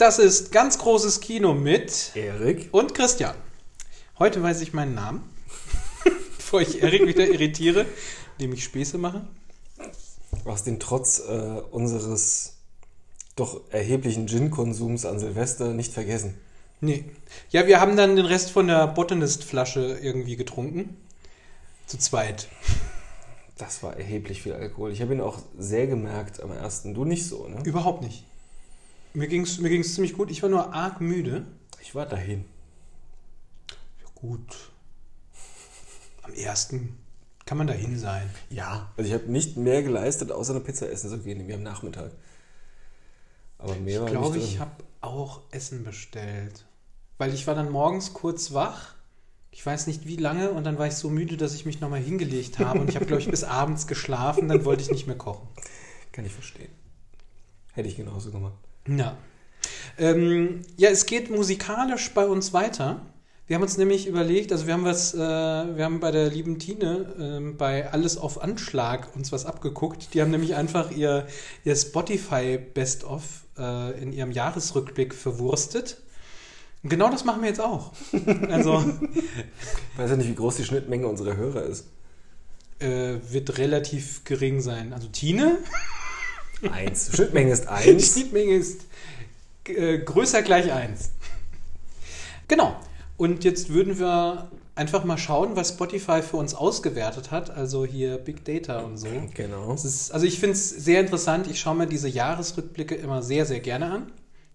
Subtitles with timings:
[0.00, 2.70] Das ist ganz großes Kino mit Erik.
[2.72, 3.34] und Christian.
[4.18, 5.22] Heute weiß ich meinen Namen,
[6.38, 7.84] bevor ich Erik wieder irritiere,
[8.38, 9.26] indem ich Späße mache.
[10.42, 11.32] Du hast ihn trotz äh,
[11.70, 12.54] unseres
[13.36, 16.32] doch erheblichen Gin-Konsums an Silvester nicht vergessen.
[16.80, 17.04] Nee.
[17.50, 20.96] Ja, wir haben dann den Rest von der Botanist-Flasche irgendwie getrunken.
[21.86, 22.48] Zu zweit.
[23.58, 24.92] Das war erheblich viel Alkohol.
[24.92, 26.94] Ich habe ihn auch sehr gemerkt am ersten.
[26.94, 27.58] Du nicht so, ne?
[27.64, 28.24] Überhaupt nicht.
[29.12, 30.30] Mir ging es mir ging's ziemlich gut.
[30.30, 31.46] Ich war nur arg müde.
[31.82, 32.44] Ich war dahin.
[34.00, 34.70] Ja, gut.
[36.22, 36.96] Am ersten
[37.44, 38.30] kann man dahin sein.
[38.50, 38.92] Ja.
[38.96, 42.12] Also ich habe nicht mehr geleistet, außer eine Pizza essen zu gehen, wie am Nachmittag.
[43.58, 44.60] Aber mehr Ich war glaube, nicht ich drin.
[44.60, 46.64] habe auch Essen bestellt.
[47.18, 48.94] Weil ich war dann morgens kurz wach.
[49.50, 52.00] Ich weiß nicht wie lange und dann war ich so müde, dass ich mich nochmal
[52.00, 55.18] hingelegt habe und ich habe, glaube ich, bis abends geschlafen, dann wollte ich nicht mehr
[55.18, 55.48] kochen.
[56.12, 56.70] Kann ich verstehen.
[57.72, 58.54] Hätte ich genauso gemacht.
[58.88, 59.16] Ja.
[59.98, 63.02] Ähm, ja, es geht musikalisch bei uns weiter.
[63.46, 66.58] Wir haben uns nämlich überlegt, also wir haben was, äh, wir haben bei der lieben
[66.60, 70.14] Tine ähm, bei Alles auf Anschlag uns was abgeguckt.
[70.14, 71.26] Die haben nämlich einfach ihr,
[71.64, 73.22] ihr Spotify Best of
[73.58, 75.98] äh, in ihrem Jahresrückblick verwurstet.
[76.82, 77.92] Und genau das machen wir jetzt auch.
[78.48, 81.86] Also Ich weiß ja nicht, wie groß die Schnittmenge unserer Hörer ist.
[82.78, 84.92] äh, wird relativ gering sein.
[84.92, 85.58] Also Tine,
[86.68, 87.10] Eins.
[87.14, 88.12] Schnittmenge ist die eins.
[88.12, 88.82] Schnittmenge ist
[89.66, 91.10] äh, größer gleich 1.
[92.48, 92.76] Genau.
[93.16, 97.50] Und jetzt würden wir einfach mal schauen, was Spotify für uns ausgewertet hat.
[97.50, 99.08] Also hier Big Data und so.
[99.34, 99.74] Genau.
[99.74, 101.46] Ist, also ich finde es sehr interessant.
[101.48, 104.12] Ich schaue mir diese Jahresrückblicke immer sehr, sehr gerne an.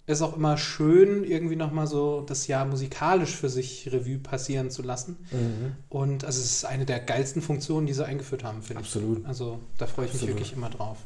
[0.07, 4.69] Es ist auch immer schön, irgendwie nochmal so das Jahr musikalisch für sich Revue passieren
[4.69, 5.17] zu lassen.
[5.31, 5.75] Mhm.
[5.89, 8.88] Und also es ist eine der geilsten Funktionen, die sie eingeführt haben, finde ich.
[8.88, 9.25] Absolut.
[9.25, 10.39] Also da freue ich mich Absolut.
[10.39, 10.97] wirklich immer drauf.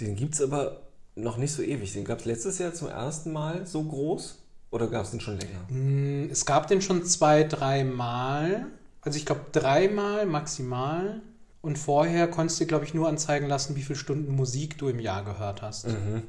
[0.00, 0.82] Den gibt es aber
[1.14, 1.92] noch nicht so ewig.
[1.92, 4.38] Den gab es letztes Jahr zum ersten Mal so groß.
[4.70, 5.60] Oder gab es den schon länger?
[5.68, 8.66] Mm, Es gab den schon zwei, dreimal.
[9.02, 11.20] Also ich glaube dreimal maximal.
[11.60, 14.98] Und vorher konntest du, glaube ich, nur anzeigen lassen, wie viele Stunden Musik du im
[14.98, 15.86] Jahr gehört hast.
[15.86, 16.22] Mhm.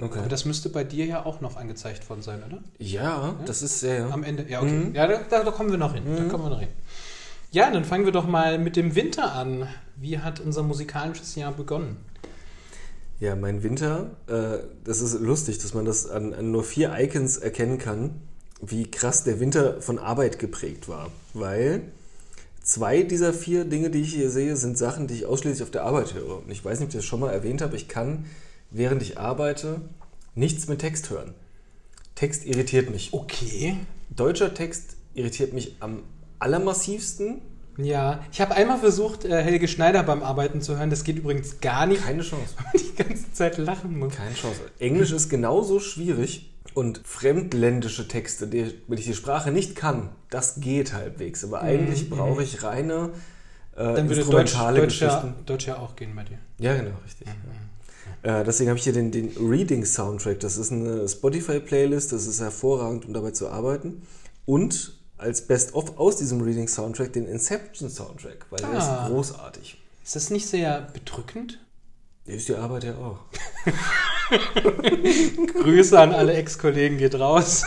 [0.00, 0.18] Okay.
[0.18, 2.58] Aber das müsste bei dir ja auch noch angezeigt worden sein, oder?
[2.78, 4.12] ja, das ist sehr.
[4.12, 4.44] Am Ende.
[4.48, 4.70] Ja, okay.
[4.70, 4.94] Mhm.
[4.94, 6.02] Ja, da, da, kommen wir noch hin.
[6.04, 6.68] Da kommen wir noch hin.
[7.52, 9.68] Ja, dann fangen wir doch mal mit dem Winter an.
[9.96, 11.96] Wie hat unser musikalisches Jahr begonnen?
[13.24, 17.38] Ja, mein Winter, äh, das ist lustig, dass man das an, an nur vier Icons
[17.38, 18.20] erkennen kann,
[18.60, 21.10] wie krass der Winter von Arbeit geprägt war.
[21.32, 21.84] Weil
[22.62, 25.84] zwei dieser vier Dinge, die ich hier sehe, sind Sachen, die ich ausschließlich auf der
[25.84, 26.42] Arbeit höre.
[26.42, 28.26] Und ich weiß nicht, ob ich das schon mal erwähnt habe, ich kann,
[28.70, 29.80] während ich arbeite,
[30.34, 31.32] nichts mit Text hören.
[32.16, 33.14] Text irritiert mich.
[33.14, 33.78] Okay.
[34.14, 36.02] Deutscher Text irritiert mich am
[36.40, 37.40] allermassivsten.
[37.76, 40.90] Ja, ich habe einmal versucht, äh, Helge Schneider beim Arbeiten zu hören.
[40.90, 42.54] Das geht übrigens gar nicht, Keine Chance.
[42.56, 44.14] weil man die ganze Zeit lachen muss.
[44.14, 44.60] Keine Chance.
[44.78, 50.60] Englisch ist genauso schwierig und fremdländische Texte, die, wenn ich die Sprache nicht kann, das
[50.60, 51.44] geht halbwegs.
[51.44, 53.10] Aber eigentlich brauche ich reine
[53.76, 55.46] äh, Mhm, Dann würde Deutsch, instrumentale Deutsch, ja, Geschichten.
[55.46, 56.38] Deutsch ja auch gehen bei dir.
[56.58, 57.26] Ja, genau, richtig.
[58.22, 58.40] Ja.
[58.40, 60.40] Äh, deswegen habe ich hier den, den Reading-Soundtrack.
[60.40, 64.02] Das ist eine Spotify-Playlist, das ist hervorragend, um dabei zu arbeiten.
[64.46, 69.04] Und als Best-of aus diesem Reading-Soundtrack den Inception-Soundtrack, weil der Ah.
[69.06, 69.78] ist großartig.
[70.04, 71.60] Ist das nicht sehr bedrückend?
[72.26, 73.18] Ist die Arbeit ja auch.
[75.62, 77.64] Grüße an alle Ex-Kollegen geht raus.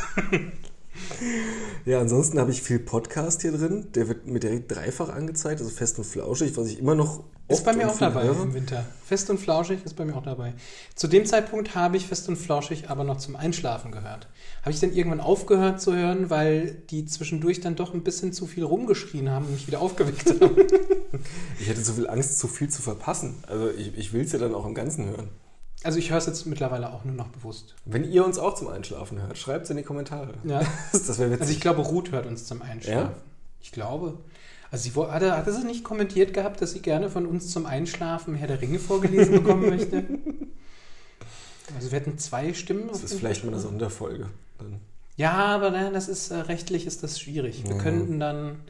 [1.86, 3.88] Ja, ansonsten habe ich viel Podcast hier drin.
[3.94, 7.64] Der wird mir direkt dreifach angezeigt, also fest und flauschig, was ich immer noch Ist
[7.64, 8.44] bei mir auch dabei höre.
[8.44, 8.84] im Winter.
[9.06, 10.54] Fest und flauschig ist bei mir auch dabei.
[10.96, 14.28] Zu dem Zeitpunkt habe ich Fest und flauschig aber noch zum Einschlafen gehört.
[14.62, 18.48] Habe ich dann irgendwann aufgehört zu hören, weil die zwischendurch dann doch ein bisschen zu
[18.48, 20.56] viel rumgeschrien haben und mich wieder aufgeweckt haben.
[21.60, 23.36] Ich hätte so viel Angst, zu viel zu verpassen.
[23.48, 25.30] Also ich, ich will es ja dann auch im Ganzen hören.
[25.84, 27.76] Also ich höre es jetzt mittlerweile auch nur noch bewusst.
[27.86, 30.34] Wenn ihr uns auch zum Einschlafen hört, schreibt es in die Kommentare.
[30.44, 30.62] Ja.
[30.92, 31.42] Das wäre witzig.
[31.42, 33.12] Also ich glaube, Ruth hört uns zum Einschlafen.
[33.12, 33.14] Ja?
[33.62, 34.20] Ich glaube.
[34.72, 38.36] Also sie hatte, hatte sie nicht kommentiert gehabt, dass sie gerne von uns zum Einschlafen
[38.36, 40.04] Herr der Ringe vorgelesen bekommen möchte?
[41.76, 42.88] Also wir hätten zwei Stimmen.
[42.88, 44.30] das ist vielleicht mal eine Sonderfolge.
[44.58, 44.80] Dann.
[45.18, 47.64] Ja, aber nein, das ist äh, rechtlich ist das schwierig.
[47.66, 47.82] Wir Ja.
[47.82, 48.62] könnten dann,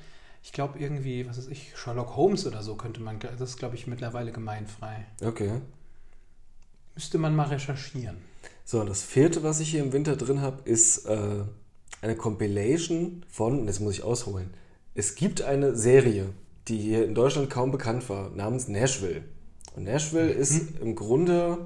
[0.44, 3.75] ich glaube irgendwie, was weiß ich, Sherlock Holmes oder so könnte man, das ist glaube
[3.75, 5.05] ich mittlerweile gemeinfrei.
[5.23, 5.61] Okay.
[6.95, 8.17] Müsste man mal recherchieren.
[8.65, 11.44] So, und das vierte, was ich hier im Winter drin habe, ist äh,
[12.01, 14.49] eine Compilation von, und jetzt muss ich ausholen,
[14.97, 16.25] es gibt eine Serie,
[16.67, 19.21] die hier in Deutschland kaum bekannt war, namens Nashville.
[19.75, 21.59] Und Nashville ist im Grunde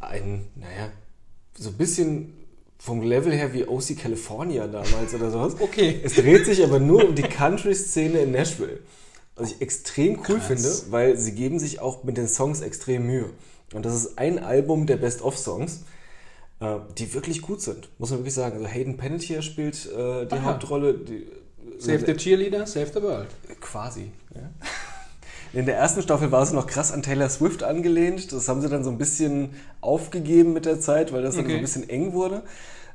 [0.00, 0.92] ein, naja,
[1.58, 2.34] so ein bisschen
[2.78, 5.56] vom Level her wie OC California damals oder sowas.
[5.60, 5.98] Okay.
[6.04, 8.80] Es dreht sich aber nur um die Country-Szene in Nashville.
[9.36, 10.46] Was ich extrem cool Krass.
[10.46, 13.30] finde, weil sie geben sich auch mit den Songs extrem Mühe.
[13.72, 15.84] Und das ist ein Album der Best-of-Songs,
[16.60, 18.56] äh, die wirklich gut sind, muss man wirklich sagen.
[18.56, 20.42] Also Hayden Panettiere spielt äh, die Aha.
[20.42, 20.92] Hauptrolle.
[20.98, 21.26] Die,
[21.78, 23.28] Save the Cheerleader, save the world.
[23.60, 24.12] Quasi.
[24.34, 24.42] Ja.
[25.52, 28.30] In der ersten Staffel war es noch krass an Taylor Swift angelehnt.
[28.32, 31.48] Das haben sie dann so ein bisschen aufgegeben mit der Zeit, weil das dann so
[31.48, 31.56] Okay.
[31.58, 32.42] ein bisschen eng wurde.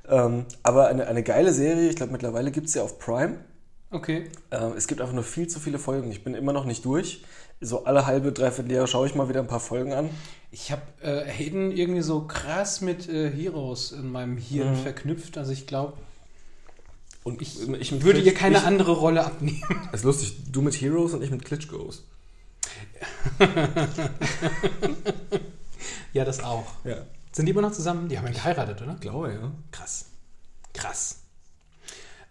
[0.07, 3.39] Ähm, aber eine, eine geile Serie, ich glaube mittlerweile gibt es ja auf Prime.
[3.91, 4.29] Okay.
[4.51, 6.09] Ähm, es gibt einfach nur viel zu viele Folgen.
[6.11, 7.25] Ich bin immer noch nicht durch.
[7.59, 10.09] So alle halbe, dreiviertel Jahre schaue ich mal wieder ein paar Folgen an.
[10.51, 14.75] Ich habe äh, Hayden irgendwie so krass mit äh, Heroes in meinem Hirn Mhm.
[14.83, 15.37] verknüpft.
[15.37, 15.93] Also ich glaube,
[17.25, 19.59] Und ich, ich würde ihr Klitsch- keine ich, andere Rolle abnehmen.
[19.91, 22.05] Ist lustig, du mit Heroes und ich mit Klitschkos.
[26.13, 26.65] ja, das auch.
[26.83, 26.97] Ja.
[27.31, 28.09] Sind die immer noch zusammen?
[28.09, 28.95] Die haben ja geheiratet, oder?
[28.95, 29.51] Glaube, ja.
[29.71, 30.05] Krass.
[30.73, 31.23] Krass.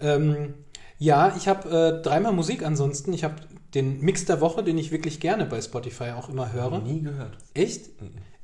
[0.01, 0.55] Ähm,
[0.99, 3.13] ja, ich habe äh, dreimal Musik ansonsten.
[3.13, 3.35] Ich habe
[3.75, 6.79] den Mix der Woche, den ich wirklich gerne bei Spotify auch immer höre.
[6.79, 7.37] Nie gehört.
[7.53, 7.91] Echt?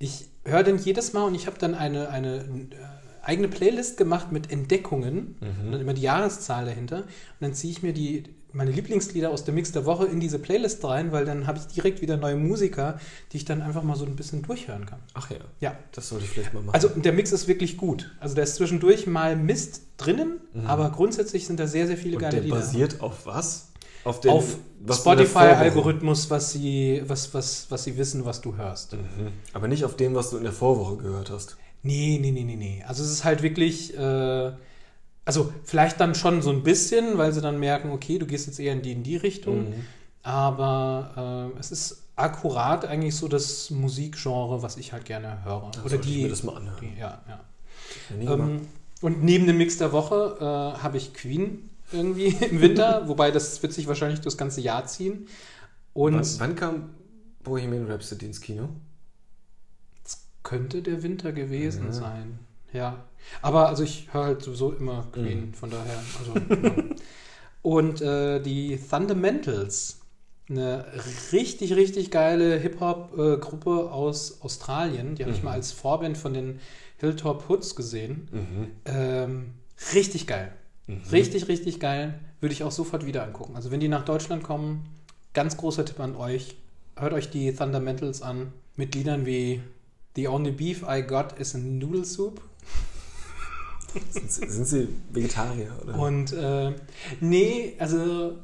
[0.00, 2.99] Ich höre den jedes Mal und ich habe dann eine, eine äh,
[3.30, 6.98] eigene Playlist gemacht mit Entdeckungen und dann immer die Jahreszahl dahinter.
[6.98, 7.06] Und
[7.40, 10.84] dann ziehe ich mir die, meine Lieblingslieder aus dem Mix der Woche in diese Playlist
[10.84, 12.98] rein, weil dann habe ich direkt wieder neue Musiker,
[13.30, 14.98] die ich dann einfach mal so ein bisschen durchhören kann.
[15.14, 15.36] Ach ja.
[15.60, 15.76] Ja.
[15.92, 16.74] Das sollte ich vielleicht mal machen.
[16.74, 18.10] Also der Mix ist wirklich gut.
[18.18, 22.22] Also da ist zwischendurch mal Mist drinnen, aber grundsätzlich sind da sehr, sehr viele und
[22.22, 22.56] geile der Lieder.
[22.56, 23.68] basiert auf was?
[24.02, 24.56] Auf, den, auf
[24.90, 28.94] Spotify-Algorithmus, was sie, was, was, was sie wissen, was du hörst.
[28.94, 29.32] Mhm.
[29.52, 31.58] Aber nicht auf dem, was du in der Vorwoche gehört hast.
[31.82, 32.84] Nee, nee, nee, nee, nee.
[32.86, 34.52] Also es ist halt wirklich, äh,
[35.24, 38.60] also vielleicht dann schon so ein bisschen, weil sie dann merken, okay, du gehst jetzt
[38.60, 39.70] eher in die, in die Richtung.
[39.70, 39.86] Mhm.
[40.22, 45.70] Aber äh, es ist akkurat eigentlich so das Musikgenre, was ich halt gerne höre.
[45.72, 46.22] Dann Oder sollte ich die.
[46.22, 46.78] mir das mal anhören.
[46.80, 47.40] die ja, ja.
[48.20, 48.34] Ja.
[48.34, 48.68] Ähm,
[49.00, 53.62] und neben dem Mix der Woche äh, habe ich Queen irgendwie im Winter, wobei das
[53.62, 55.26] wird sich wahrscheinlich das ganze Jahr ziehen.
[55.94, 56.90] Und wann, wann kam
[57.42, 58.68] Bohemian Rhapsody ins Kino?
[60.50, 61.92] Könnte der Winter gewesen Ja.
[61.92, 62.38] sein.
[62.72, 63.04] Ja.
[63.42, 65.54] Aber also ich höre halt sowieso immer Queen, Mhm.
[65.54, 65.98] von daher.
[66.18, 66.84] Also, ja.
[67.62, 70.00] Und äh, die Fundamentals,
[70.48, 70.84] eine
[71.32, 75.44] richtig, richtig geile Hip-Hop-Gruppe aus Australien, die habe ich Mhm.
[75.44, 76.58] mal als Vorband von den
[76.98, 78.28] Hilltop Hoods gesehen.
[78.32, 78.66] Mhm.
[78.86, 79.50] Ähm,
[79.94, 80.52] richtig geil.
[80.86, 81.02] Mhm.
[81.12, 82.18] Richtig, richtig geil.
[82.40, 83.54] Würde ich auch sofort wieder angucken.
[83.54, 84.86] Also wenn die nach Deutschland kommen,
[85.34, 86.56] ganz großer Tipp an euch.
[86.96, 88.52] Hört euch die Fundamentals an.
[88.76, 89.60] Mit Liedern wie
[90.16, 92.40] The only beef I got is a noodle soup.
[94.10, 95.72] Sind, sie- sind sie Vegetarier?
[95.82, 95.98] Oder?
[95.98, 96.72] Und äh,
[97.20, 98.36] nee, also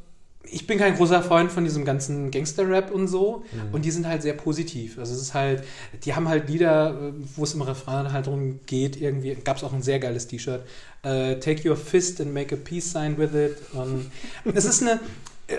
[0.48, 3.44] ich bin kein großer Freund von diesem ganzen Gangster-Rap und so.
[3.52, 3.74] Mhm.
[3.74, 4.98] Und die sind halt sehr positiv.
[4.98, 5.64] Also es ist halt,
[6.04, 9.72] die haben halt Lieder, wo es im Refrain halt darum geht, irgendwie, gab es auch
[9.72, 10.62] ein sehr geiles T-Shirt.
[11.02, 13.56] Äh, Take your fist and make a peace sign with it.
[13.72, 14.10] Und
[14.56, 15.00] es ist eine.
[15.48, 15.54] Äh,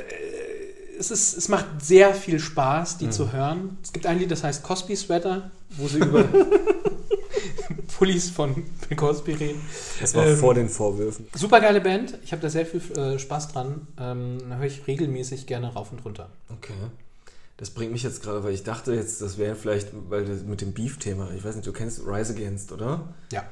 [0.99, 3.11] es, ist, es macht sehr viel Spaß, die Mhm.
[3.11, 3.77] zu hören.
[3.83, 6.23] Es gibt ein Lied, das heißt Cosby Sweater, wo sie über
[7.97, 8.53] Pullis von
[8.87, 9.61] Bill Cosby reden.
[9.99, 11.27] das war ähm, vor den Vorwürfen.
[11.33, 12.17] Super geile Band.
[12.23, 13.87] Ich habe da sehr viel äh, Spaß dran.
[13.99, 16.29] Ähm, da höre ich regelmäßig gerne rauf und runter.
[16.49, 16.73] Okay.
[17.57, 20.61] Das bringt mich jetzt gerade, weil ich dachte jetzt, das wäre vielleicht, weil das mit
[20.61, 23.01] dem Beef-Thema, ich weiß nicht, du kennst Rise Against, oder?
[23.31, 23.43] Ja.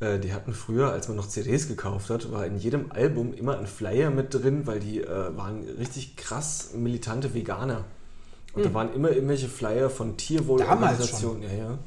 [0.00, 3.58] Äh, die hatten früher, als man noch CDs gekauft hat, war in jedem Album immer
[3.58, 7.84] ein Flyer mit drin, weil die äh, waren richtig krass militante Veganer.
[8.54, 8.74] Und da Mhm.
[8.74, 11.42] waren immer irgendwelche Flyer von Tierwohlorganisationen.
[11.42, 11.78] Ja, ja.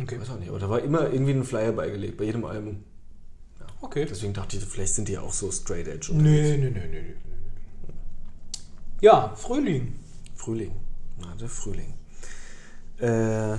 [0.00, 0.16] Okay.
[0.16, 2.84] Ich weiß auch nicht, aber da war immer irgendwie ein Flyer beigelegt, bei jedem Album.
[3.80, 4.06] Okay.
[4.08, 6.10] Deswegen dachte ich, vielleicht sind die ja auch so straight edge.
[6.12, 7.14] Nö, nö, nö, nö, nö.
[9.00, 9.94] Ja, Frühling.
[10.34, 10.72] Frühling.
[11.20, 11.94] Na, der Frühling.
[12.98, 13.58] Äh,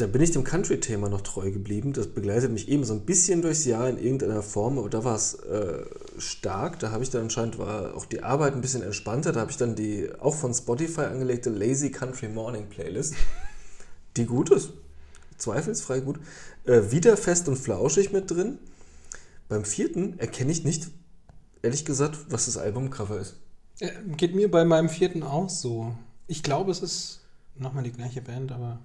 [0.00, 1.92] da bin ich dem Country-Thema noch treu geblieben.
[1.92, 5.14] Das begleitet mich eben so ein bisschen durchs Jahr in irgendeiner Form, aber da war
[5.14, 5.84] es äh,
[6.18, 6.78] stark.
[6.78, 9.32] Da habe ich dann anscheinend war auch die Arbeit ein bisschen entspannter.
[9.32, 13.14] Da habe ich dann die auch von Spotify angelegte Lazy Country Morning Playlist,
[14.16, 14.70] die gut ist.
[15.36, 16.18] Zweifelsfrei gut.
[16.64, 18.58] Äh, wieder fest und flauschig mit drin.
[19.48, 20.88] Beim vierten erkenne ich nicht,
[21.62, 23.36] ehrlich gesagt, was das Albumcover ist.
[23.80, 25.92] Äh, geht mir bei meinem vierten auch so.
[26.26, 27.20] Ich glaube, es ist
[27.56, 28.78] nochmal die gleiche Band, aber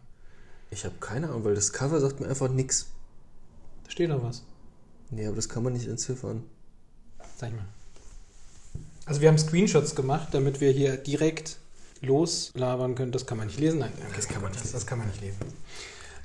[0.70, 2.88] Ich habe keine Ahnung, weil das Cover sagt mir einfach nichts.
[3.84, 4.44] da steht doch was.
[5.10, 6.44] Nee, aber das kann man nicht entziffern.
[7.38, 7.66] Sag ich mal.
[9.06, 11.58] Also wir haben Screenshots gemacht, damit wir hier direkt
[12.02, 13.12] loslabern können.
[13.12, 13.80] Das kann man nicht lesen.
[13.80, 15.38] Nein, Das kann man nicht das, kann man nicht lesen.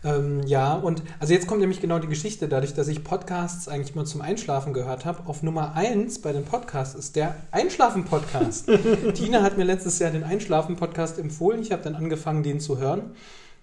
[0.02, 3.94] Ähm, ja, und also jetzt kommt nämlich genau die Geschichte, dadurch, dass ich Podcasts eigentlich
[3.94, 5.28] immer zum Einschlafen gehört habe.
[5.28, 8.70] Auf Nummer 1 bei den Podcasts ist der Einschlafen-Podcast.
[9.14, 11.61] Tina hat mir letztes Jahr den Einschlafen-Podcast empfohlen.
[11.61, 13.14] Ich habe dann angefangen, den zu hören.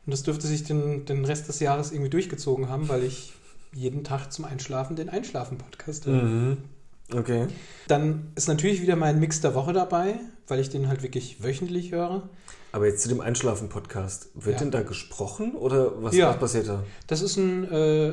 [0.07, 3.33] Und das dürfte sich den, den Rest des Jahres irgendwie durchgezogen haben, weil ich
[3.73, 6.23] jeden Tag zum Einschlafen den Einschlafen-Podcast höre.
[6.23, 6.57] Mhm.
[7.13, 7.47] Okay.
[7.89, 10.15] Dann ist natürlich wieder mein Mix der Woche dabei,
[10.47, 12.29] weil ich den halt wirklich wöchentlich höre.
[12.71, 14.29] Aber jetzt zu dem Einschlafen-Podcast.
[14.33, 14.59] Wird Ja.
[14.59, 16.29] denn da gesprochen oder was, Ja.
[16.29, 16.83] was passiert da?
[17.07, 18.07] Das ist ein äh,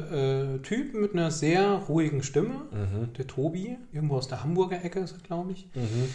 [0.54, 3.12] äh, Typ mit einer sehr ruhigen Stimme, Mhm.
[3.16, 5.68] der Tobi, irgendwo aus der Hamburger Ecke ist er, glaube ich.
[5.74, 6.14] Mhm.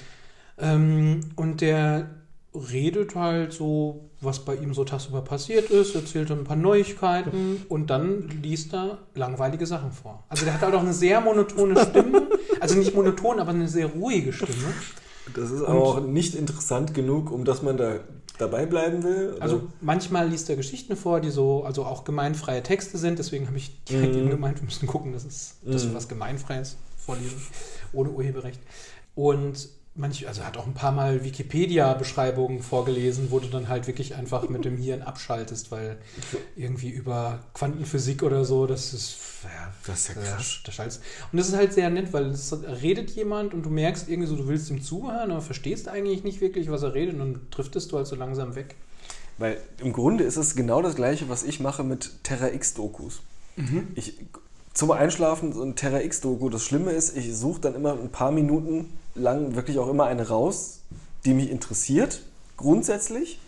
[0.57, 2.09] Ähm, und der
[2.53, 7.63] redet halt so, was bei ihm so tagsüber passiert ist, erzählt dann ein paar Neuigkeiten
[7.69, 10.23] und dann liest er langweilige Sachen vor.
[10.29, 12.27] Also der hat halt auch eine sehr monotone Stimme,
[12.59, 14.73] also nicht monoton, aber eine sehr ruhige Stimme.
[15.35, 17.99] Das ist aber auch nicht interessant genug, um dass man da
[18.39, 19.33] dabei bleiben will.
[19.33, 19.41] oder?
[19.43, 23.57] Also manchmal liest er Geschichten vor, die so, also auch gemeinfreie Texte sind, deswegen habe
[23.57, 24.21] ich direkt Mhm.
[24.21, 25.95] eben gemeint, wir müssen gucken, dass, es, dass wir Mhm.
[25.95, 27.41] was Gemeinfreies vorlesen,
[27.93, 28.59] ohne Urheberrecht.
[29.13, 34.15] Und manch, also hat auch ein paar Mal Wikipedia-Beschreibungen vorgelesen, wo du dann halt wirklich
[34.15, 35.97] einfach mit dem Hirn abschaltest, weil
[36.55, 40.59] irgendwie über Quantenphysik oder so, das ist, ja, Das ist ja da- krass.
[40.65, 41.01] da schaltest.
[41.31, 44.35] Und das ist halt sehr nett, weil es redet jemand und du merkst irgendwie so,
[44.35, 47.91] du willst ihm zuhören, aber verstehst eigentlich nicht wirklich, was er redet und dann driftest
[47.91, 48.75] du halt so langsam weg.
[49.37, 53.21] Weil im Grunde ist es genau das gleiche, was ich mache mit Terra X-Dokus.
[53.95, 54.13] Ich,
[54.73, 58.31] zum Einschlafen so ein Terra X-Doku, das Schlimme ist, ich suche dann immer ein paar
[58.31, 60.81] Minuten lang wirklich auch immer eine raus,
[61.25, 62.21] die mich interessiert,
[62.57, 63.39] grundsätzlich,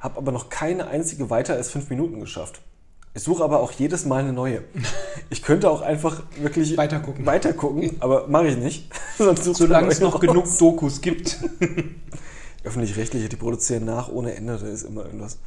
[0.00, 2.60] habe aber noch keine einzige weiter als fünf Minuten geschafft.
[3.14, 4.64] Ich suche aber auch jedes Mal eine neue.
[5.30, 7.24] Ich könnte auch einfach wirklich Weitergucken.
[7.24, 8.90] weitergucken aber mache ich nicht.
[9.18, 10.20] Solange es noch raus.
[10.20, 11.38] genug Dokus gibt.
[12.64, 15.38] Öffentlich-rechtliche, die produzieren nach ohne Ende, da ist immer irgendwas.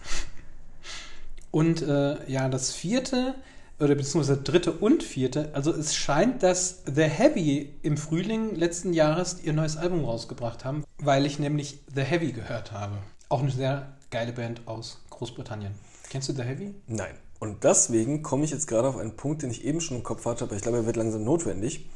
[1.52, 3.36] Und äh, ja, das vierte,
[3.80, 9.44] oder beziehungsweise dritte und vierte, also es scheint, dass The Heavy im Frühling letzten Jahres
[9.44, 12.98] ihr neues Album rausgebracht haben, weil ich nämlich The Heavy gehört habe.
[13.30, 15.74] Auch eine sehr geile Band aus Großbritannien.
[16.10, 16.74] Kennst du The Heavy?
[16.88, 17.16] Nein.
[17.40, 20.26] Und deswegen komme ich jetzt gerade auf einen Punkt, den ich eben schon im Kopf
[20.26, 21.90] hatte, aber ich glaube, er wird langsam notwendig.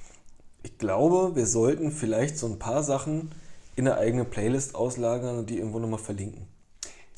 [0.64, 3.32] Ich glaube, wir sollten vielleicht so ein paar Sachen
[3.78, 6.48] in eine eigene Playlist auslagern und die irgendwo nochmal verlinken.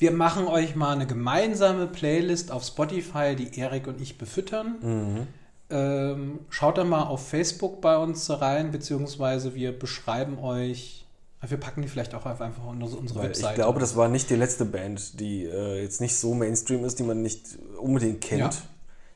[0.02, 5.28] Wir machen euch mal eine gemeinsame Playlist auf Spotify, die Erik und ich befüttern.
[5.70, 11.06] Ähm, schaut da mal auf Facebook bei uns rein, beziehungsweise wir beschreiben euch.
[11.46, 13.50] Wir packen die vielleicht auch einfach unsere unsere Weil Webseite.
[13.50, 16.98] ich glaube, das war nicht die letzte Band, die äh, jetzt nicht so Mainstream ist,
[16.98, 18.50] die man nicht unbedingt kennt, Ja.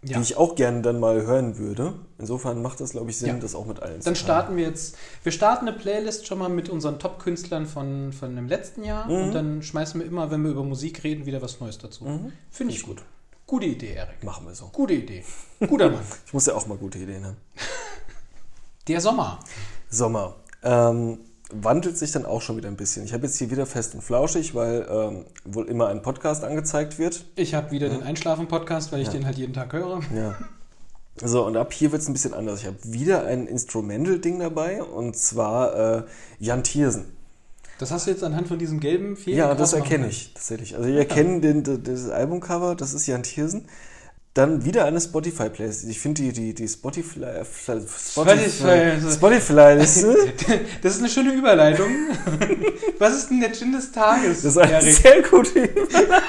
[0.03, 0.17] Ja.
[0.19, 1.95] die ich auch gerne dann mal hören würde.
[2.19, 3.35] Insofern macht das, glaube ich, Sinn, Ja.
[3.38, 4.97] das auch mit allen Dann starten wir jetzt.
[5.23, 9.33] Wir starten eine Playlist schon mal mit unseren Top-Künstlern von, von dem letzten Jahr und
[9.33, 12.31] dann schmeißen wir immer, wenn wir über Musik reden, wieder was Neues dazu.
[12.50, 13.03] Finde ich gut.
[13.47, 14.23] Gute Idee, Erik.
[14.25, 14.67] Machen wir so.
[14.73, 15.25] Gute Idee.
[15.67, 16.00] Guter Mann.
[16.26, 17.37] Ich muss ja auch mal gute Ideen haben.
[18.88, 19.38] Der Sommer.
[19.88, 20.35] Sommer.
[20.62, 21.19] Ähm,
[21.53, 23.05] wandelt sich dann auch schon wieder ein bisschen.
[23.05, 26.99] Ich habe jetzt hier wieder fest und flauschig, weil ähm, wohl immer ein Podcast angezeigt
[26.99, 27.25] wird.
[27.37, 30.00] Ich habe wieder den Einschlafen-Podcast, weil ich den halt jeden Tag höre.
[30.15, 30.35] Ja.
[31.23, 32.61] So, und ab hier wird es ein bisschen anders.
[32.61, 36.03] Ich habe wieder ein Instrumental-Ding dabei und zwar äh,
[36.38, 37.07] Jan Thiersen.
[37.79, 40.76] Das hast du jetzt anhand von diesem gelben Fehlen Ja, das erkenne ich tatsächlich.
[40.76, 43.67] Also, ihr erkennt den, den, das Albumcover, das ist Jan Thiersen.
[44.37, 45.88] Dann wieder eine Spotify-Playlist.
[45.88, 47.81] Ich finde die, die, die Spotify, Spotify,
[48.12, 49.11] Spotify.
[49.11, 50.14] Spotify-Liste.
[50.83, 51.88] Das ist eine schöne Überleitung.
[52.99, 54.95] Was ist denn der Gin des Tages, Das ist eine Erik?
[54.95, 56.26] sehr gute Überleitung.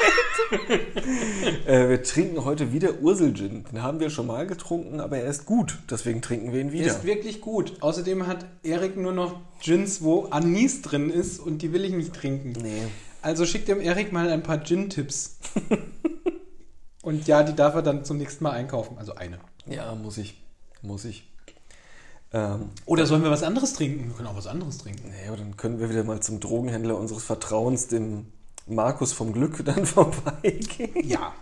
[1.68, 3.66] äh, wir trinken heute wieder Ursel-Gin.
[3.66, 5.78] Den haben wir schon mal getrunken, aber er ist gut.
[5.92, 6.86] Deswegen trinken wir ihn Der wieder.
[6.88, 7.74] ist wirklich gut.
[7.82, 12.14] Außerdem hat Erik nur noch Gins, wo Anis drin ist und die will ich nicht
[12.14, 12.54] trinken.
[12.64, 12.84] Nee.
[13.22, 15.36] Also schickt dem Erik mal ein paar Gin-Tipps.
[17.08, 18.98] Und ja, die darf er dann zum nächsten Mal einkaufen.
[18.98, 19.40] Also eine.
[19.66, 20.42] Ja, muss ich.
[20.82, 21.28] Muss ich.
[22.34, 24.10] Ähm, Oder sollen wir was anderes trinken?
[24.10, 25.10] Wir können auch was anderes trinken.
[25.10, 28.28] nee, aber dann können wir wieder mal zum Drogenhändler unseres Vertrauens, dem
[28.68, 31.08] Markus vom Glück, dann vorbeigehen.
[31.08, 31.34] Ja.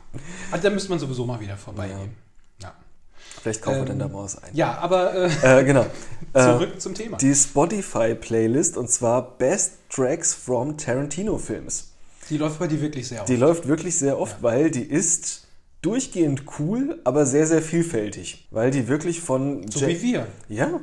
[0.51, 2.11] Also da müsste man sowieso mal wieder vorbeigehen.
[2.61, 2.71] Ja.
[3.41, 4.55] Vielleicht kaufen wir Ähm, dann da mal was ein.
[4.55, 5.85] Ja, aber äh, Äh, genau.
[6.33, 7.17] Äh, zurück zum Thema.
[7.17, 11.91] die Spotify-Playlist und zwar Best Tracks from Tarantino-Films.
[12.29, 13.25] Die läuft bei dir wirklich sehr auf.
[13.27, 15.44] Die läuft wirklich sehr oft, weil die ist
[15.85, 18.47] durchgehend cool, aber sehr, sehr vielfältig.
[18.51, 19.69] Weil die wirklich von...
[19.69, 20.27] so Ja- wie wir.
[20.49, 20.79] Ja,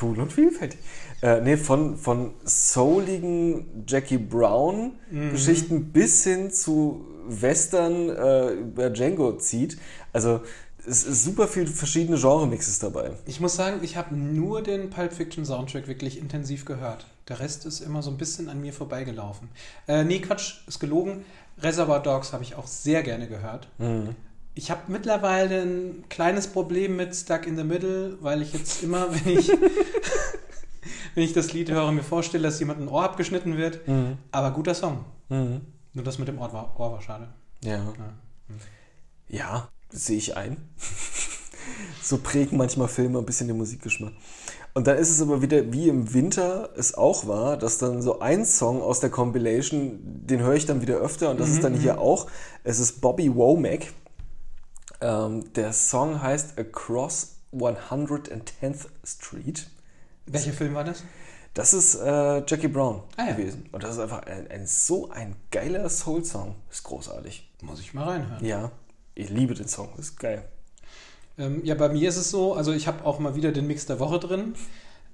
[0.00, 0.78] cool und vielfältig.
[1.22, 9.78] Äh, nee, von, von souligen Jackie Brown-Geschichten bis hin zu Western äh, über Django zieht.
[10.12, 10.40] Also
[10.84, 13.12] es ist super viel verschiedene Genre-Mixes dabei.
[13.26, 17.06] Ich muss sagen, ich habe nur den Pulp Fiction Soundtrack wirklich intensiv gehört.
[17.28, 19.48] Der Rest ist immer so ein bisschen an mir vorbeigelaufen.
[19.86, 21.24] Äh, nee, Quatsch, ist gelogen.
[21.60, 23.68] Reservoir Dogs habe ich auch sehr gerne gehört.
[24.54, 29.08] Ich habe mittlerweile ein kleines Problem mit Stuck in the Middle, weil ich jetzt immer,
[29.10, 29.48] wenn ich,
[31.14, 33.80] wenn ich das Lied höre, mir vorstelle, dass jemand ein Ohr abgeschnitten wird.
[34.30, 35.04] Aber guter Song.
[35.94, 37.28] Nur das mit dem Ohr war, Ohr war schade.
[37.64, 37.76] Ja.
[37.76, 37.92] Ja.
[39.28, 40.56] Ja, sehe ich ein.
[42.02, 44.12] So prägen manchmal Filme ein bisschen den Musikgeschmack.
[44.74, 48.18] Und dann ist es aber wieder wie im Winter es auch war, dass dann so
[48.18, 51.74] ein Song aus der Compilation, den höre ich dann wieder öfter und das ist dann
[51.74, 52.26] hier auch.
[52.64, 53.92] Es ist Bobby Womack.
[55.02, 59.66] Ähm, der Song heißt Across 110th Street.
[60.26, 61.02] Welcher Film war das?
[61.54, 63.32] Das ist äh, Jackie Brown Ah, ja.
[63.32, 63.68] gewesen.
[63.72, 66.54] Und das ist einfach ein, ein, so ein geiler Soul-Song.
[66.70, 67.50] Ist großartig.
[67.60, 68.42] Muss ich mal reinhören.
[68.44, 68.70] Ja,
[69.14, 69.90] ich liebe den Song.
[69.98, 70.44] Ist geil.
[71.36, 73.84] Ähm, ja, bei mir ist es so, also ich habe auch mal wieder den Mix
[73.86, 74.54] der Woche drin.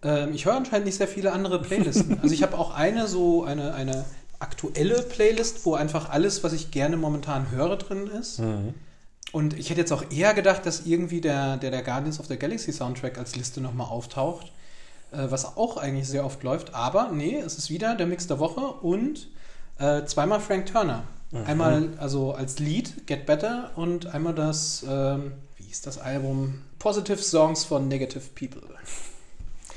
[0.03, 2.21] Ähm, ich höre anscheinend nicht sehr viele andere Playlisten.
[2.23, 4.05] also ich habe auch eine so eine, eine
[4.39, 8.41] aktuelle Playlist, wo einfach alles, was ich gerne momentan höre, drin ist.
[9.33, 12.39] Und ich hätte jetzt auch eher gedacht, dass irgendwie der, der, der Guardians of the
[12.39, 14.53] Galaxy Soundtrack als Liste nochmal auftaucht,
[15.13, 16.75] äh, was auch eigentlich sehr oft läuft.
[16.75, 19.29] Aber nee, es ist wieder der Mix der Woche und
[19.79, 21.05] äh, zweimal Frank Turner.
[21.45, 26.63] Einmal also als Lied Get Better und einmal das, ähm, wie hieß das Album?
[26.79, 28.63] Positive Songs von Negative People.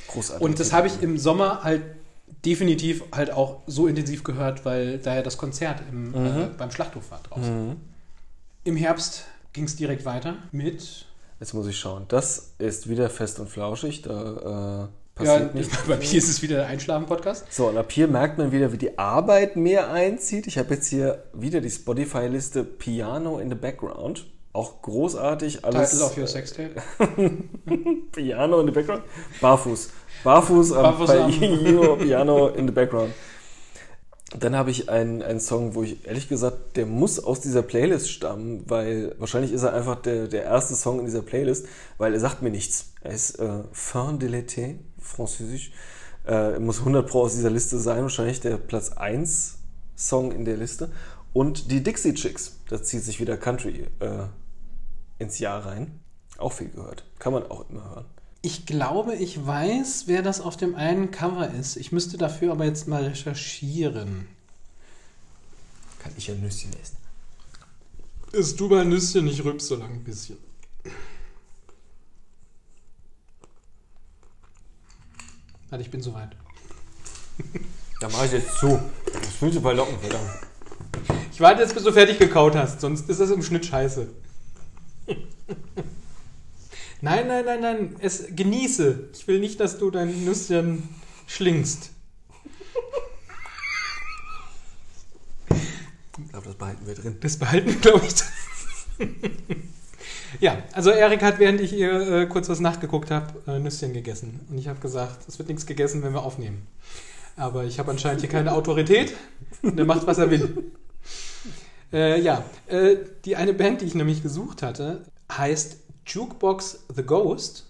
[0.08, 0.46] Großartig.
[0.46, 1.84] Und das habe ich im Sommer halt
[2.46, 7.12] definitiv halt auch so intensiv gehört, weil da ja das Konzert im, äh, beim Schlachthof
[7.12, 7.76] war draußen.
[8.64, 11.06] Im Herbst ging es direkt weiter mit.
[11.40, 12.06] Jetzt muss ich schauen.
[12.08, 14.02] Das ist wieder fest und flauschig.
[14.04, 14.90] Da
[15.20, 15.78] äh, Ja, passiert nichts.
[15.88, 17.52] bei mir ist es wieder der Einschlafen-Podcast.
[17.52, 20.48] So, und ab hier merkt man wieder, wie die Arbeit mehr einzieht.
[20.48, 24.28] Ich habe jetzt hier wieder die Spotify-Liste Piano in the Background.
[24.54, 25.64] Auch großartig.
[25.66, 26.76] Alles Title of your Sextape.
[28.12, 29.04] Piano in the Background.
[29.40, 29.90] Barfuß.
[30.24, 33.14] Barfuß, am- Barfuß am- Io, Piano in the Background.
[34.38, 38.10] Dann habe ich einen, einen Song, wo ich ehrlich gesagt, der muss aus dieser Playlist
[38.10, 42.20] stammen, weil wahrscheinlich ist er einfach der, der erste Song in dieser Playlist, weil er
[42.20, 42.94] sagt mir nichts.
[43.02, 45.72] Er ist äh, Fin de l'été, französisch.
[46.26, 49.58] Äh, er muss 100 Pro aus dieser Liste sein, wahrscheinlich der Platz 1
[49.98, 50.92] Song in der Liste.
[51.34, 54.28] Und die Dixie Chicks, da zieht sich wieder Country äh,
[55.20, 56.00] ins Jahr rein.
[56.38, 57.04] Auch viel gehört.
[57.20, 58.06] Kann man auch immer hören.
[58.44, 61.78] Ich glaube, ich weiß, wer das auf dem einen Cover ist.
[61.78, 64.28] Ich müsste dafür aber jetzt mal recherchieren.
[66.00, 66.98] Kann ich ja Nüsschen essen.
[68.32, 70.38] Ist du mal Nüsschen, ich rübs so lang ein bisschen.
[75.70, 76.36] Warte, ich bin soweit.
[78.00, 78.80] Da mache ich jetzt zu.
[79.06, 80.32] Das fühlt sich bei Locken, verdammt.
[81.32, 84.10] Ich warte jetzt, bis du fertig gekaut hast, sonst ist das im Schnitt scheiße.
[87.02, 87.96] Nein, nein, nein, nein.
[88.00, 89.10] Es genieße.
[89.14, 90.88] Ich will nicht, dass du dein Nüsschen
[91.28, 91.92] schlingst.
[96.18, 97.18] Ich glaube, das behalten wir drin.
[97.22, 99.08] Das behalten wir, glaube ich.
[100.40, 104.42] ja, also Erik hat, während ich ihr äh, kurz was nachgeguckt habe, äh, Nüsschen gegessen.
[104.50, 106.68] Und ich habe gesagt, es wird nichts gegessen, wenn wir aufnehmen.
[107.36, 109.14] Aber ich habe anscheinend hier keine Autorität.
[109.62, 110.72] Und er macht, was er will.
[111.94, 117.66] Äh, ja, äh, die eine Band, die ich nämlich gesucht hatte, heißt Jukebox The Ghost.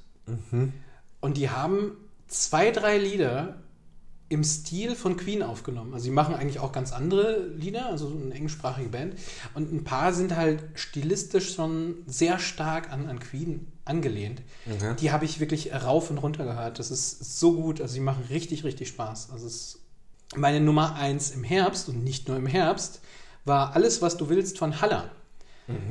[1.19, 3.61] Und die haben zwei, drei Lieder
[4.29, 5.93] im Stil von Queen aufgenommen.
[5.93, 9.15] Also sie machen eigentlich auch ganz andere Lieder, also so eine englischsprachige Band.
[9.55, 14.41] Und ein paar sind halt stilistisch schon sehr stark an, an Queen angelehnt.
[14.73, 14.95] Okay.
[15.01, 16.79] Die habe ich wirklich rauf und runter gehört.
[16.79, 17.81] Das ist so gut.
[17.81, 19.31] Also sie machen richtig, richtig Spaß.
[19.31, 19.79] Also es ist
[20.37, 23.01] meine Nummer eins im Herbst und nicht nur im Herbst
[23.43, 25.09] war Alles, was du willst von Haller.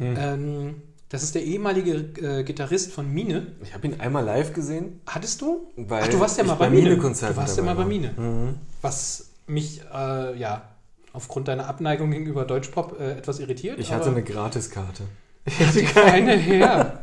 [0.00, 3.49] Ähm, das ist der ehemalige äh, Gitarrist von Mine.
[3.62, 5.01] Ich habe ihn einmal live gesehen.
[5.07, 5.68] Hattest du?
[5.77, 6.90] Weil Ach, du warst ja mal bei Mine.
[6.90, 7.87] Mine-Konzerten Du warst ja mal bei war.
[7.87, 7.90] Mhm.
[7.90, 8.55] Mine.
[8.81, 10.70] Was mich, äh, ja,
[11.12, 13.81] aufgrund deiner Abneigung gegenüber Deutschpop äh, etwas irritiert.
[13.81, 15.03] Ich hatte eine Gratiskarte.
[15.44, 17.03] ich hatte keine her.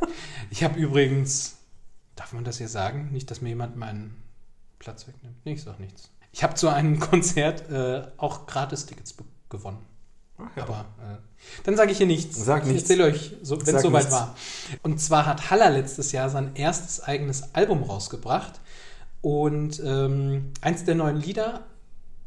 [0.52, 1.58] Ich habe übrigens,
[2.16, 3.10] darf man das hier sagen?
[3.12, 4.16] Nicht, dass mir jemand meinen
[4.80, 5.36] Platz wegnimmt.
[5.44, 6.12] Nee, ich sag nichts.
[6.32, 9.16] Ich habe zu einem Konzert äh, auch Gratis-Tickets
[10.38, 10.70] be- gewonnen.
[10.70, 11.18] Aber äh,
[11.64, 12.36] dann sage ich hier nichts.
[12.44, 12.84] Sag ich nichts.
[12.90, 14.36] erzähle euch, so, wenn es soweit war.
[14.84, 18.60] Und zwar hat Haller letztes Jahr sein erstes eigenes Album rausgebracht.
[19.22, 21.66] Und ähm, eins der neuen Lieder,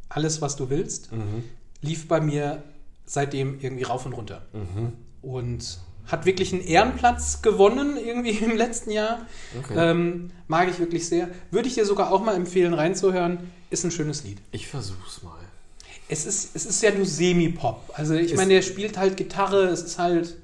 [0.08, 1.44] Alles, was du willst, Mhm.
[1.82, 2.62] lief bei mir
[3.06, 4.42] seitdem irgendwie rauf und runter.
[5.22, 9.26] Und hat wirklich einen Ehrenplatz gewonnen irgendwie im letzten Jahr.
[9.58, 9.74] Okay.
[9.76, 11.28] Ähm, mag ich wirklich sehr.
[11.52, 13.38] Würde ich dir sogar auch mal empfehlen, reinzuhören.
[13.70, 14.38] Ist ein schönes Lied.
[14.50, 15.38] Ich versuch's mal.
[16.12, 17.92] Es ist, es ist ja nur Semi-Pop.
[17.94, 20.36] Also ich meine, der spielt halt Gitarre, es ist halt.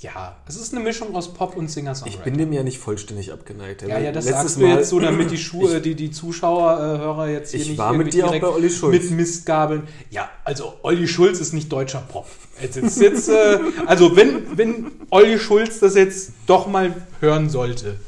[0.00, 2.24] Ja, es ist eine Mischung aus Pop und Ich Singer-Songwriter.
[2.24, 3.82] bin dem ja nicht vollständig abgeneigt.
[3.82, 6.72] Ja, ja, das Letztes sagst du Mal- jetzt so, damit die Schuhe, die, die Zuschauer,
[6.72, 9.00] äh, Hörer jetzt hier Ich nicht war mit dir auch bei Olli Schulz.
[9.10, 9.86] mit Mistgabeln.
[10.10, 12.26] Ja, also Olli Schulz ist nicht deutscher Pop.
[12.60, 18.00] Jetzt, jetzt, jetzt, äh, also wenn, wenn Olli Schulz das jetzt doch mal hören sollte,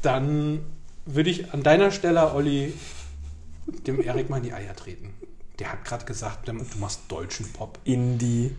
[0.00, 0.60] dann
[1.04, 2.72] würde ich an deiner Stelle, Olli,
[3.86, 5.12] dem Erik mal in die Eier treten.
[5.58, 7.78] Der hat gerade gesagt, du machst deutschen Pop.
[7.84, 8.54] Indie.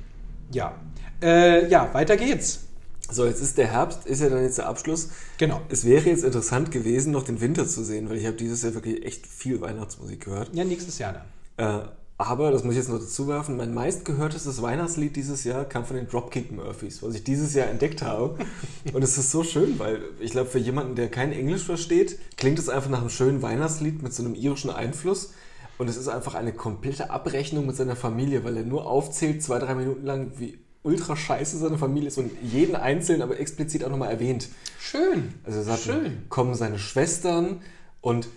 [0.52, 0.76] Ja.
[1.22, 2.62] Äh, ja, weiter geht's.
[3.10, 5.10] So, jetzt ist der Herbst, ist ja dann jetzt der Abschluss.
[5.38, 5.62] Genau.
[5.70, 8.74] Es wäre jetzt interessant gewesen, noch den Winter zu sehen, weil ich habe dieses Jahr
[8.74, 10.50] wirklich echt viel Weihnachtsmusik gehört.
[10.54, 11.24] Ja, nächstes Jahr
[11.58, 11.84] dann.
[11.84, 11.88] Äh,
[12.20, 15.96] aber, das muss ich jetzt noch dazu werfen, mein meistgehörtestes Weihnachtslied dieses Jahr kam von
[15.96, 18.38] den Dropkick Murphys, was ich dieses Jahr entdeckt habe.
[18.94, 22.58] Und es ist so schön, weil ich glaube, für jemanden, der kein Englisch versteht, klingt
[22.58, 25.32] es einfach nach einem schönen Weihnachtslied mit so einem irischen Einfluss.
[25.78, 29.60] Und es ist einfach eine komplette Abrechnung mit seiner Familie, weil er nur aufzählt, zwei,
[29.60, 33.90] drei Minuten lang, wie ultra scheiße seine Familie ist und jeden Einzelnen aber explizit auch
[33.90, 34.48] nochmal erwähnt.
[34.80, 35.34] Schön.
[35.44, 36.30] Also er sagt, Schön.
[36.30, 37.62] kommen seine Schwestern
[38.02, 38.28] und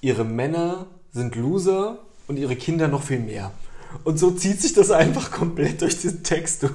[0.00, 3.52] ihre Männer sind Loser und ihre Kinder noch viel mehr.
[4.04, 6.72] Und so zieht sich das einfach komplett durch diesen Text durch.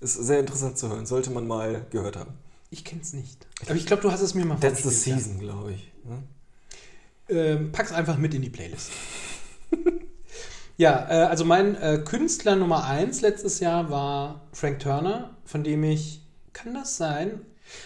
[0.00, 2.32] Ist sehr interessant zu hören, sollte man mal gehört haben.
[2.70, 3.46] Ich kenn's nicht.
[3.66, 5.92] Aber ich glaube, du hast es mir mal That's the season, glaube ich.
[6.04, 6.22] ne?
[7.30, 8.90] Ähm, pack's einfach mit in die Playlist.
[10.76, 15.84] ja, äh, also mein äh, Künstler Nummer 1 letztes Jahr war Frank Turner, von dem
[15.84, 17.40] ich, kann das sein?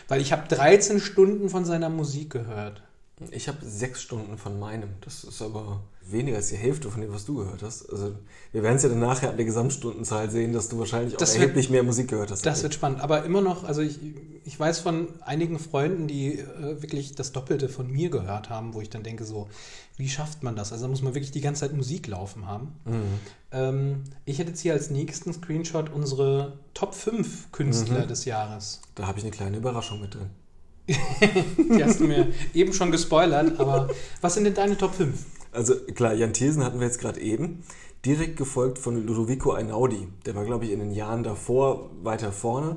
[0.08, 2.82] Weil ich habe 13 Stunden von seiner Musik gehört.
[3.32, 4.90] Ich habe sechs Stunden von meinem.
[5.00, 7.88] Das ist aber weniger als die Hälfte von dem, was du gehört hast.
[7.90, 8.12] Also
[8.52, 11.32] wir werden es ja dann nachher an der Gesamtstundenzahl sehen, dass du wahrscheinlich auch Das
[11.34, 12.44] wird- erheblich mehr Musik gehört hast.
[12.44, 13.00] Das wird spannend.
[13.00, 13.98] Aber immer noch, also ich,
[14.44, 18.80] ich weiß von einigen Freunden, die äh, wirklich das Doppelte von mir gehört haben, wo
[18.82, 19.48] ich dann denke, so,
[19.96, 20.72] wie schafft man das?
[20.72, 22.74] Also da muss man wirklich die ganze Zeit Musik laufen haben.
[22.84, 23.02] Mhm.
[23.52, 28.08] Ähm, ich hätte jetzt hier als nächsten Screenshot unsere Top 5 Künstler Mhm.
[28.08, 28.82] des Jahres.
[28.94, 30.28] Da habe ich eine kleine Überraschung mit drin.
[30.86, 33.88] Die hast du mir eben schon gespoilert, aber
[34.20, 35.14] was sind denn deine Top 5?
[35.52, 37.64] Also klar, Jan Thesen hatten wir jetzt gerade eben.
[38.04, 40.08] Direkt gefolgt von Ludovico Einaudi.
[40.26, 42.76] Der war, glaube ich, in den Jahren davor weiter vorne.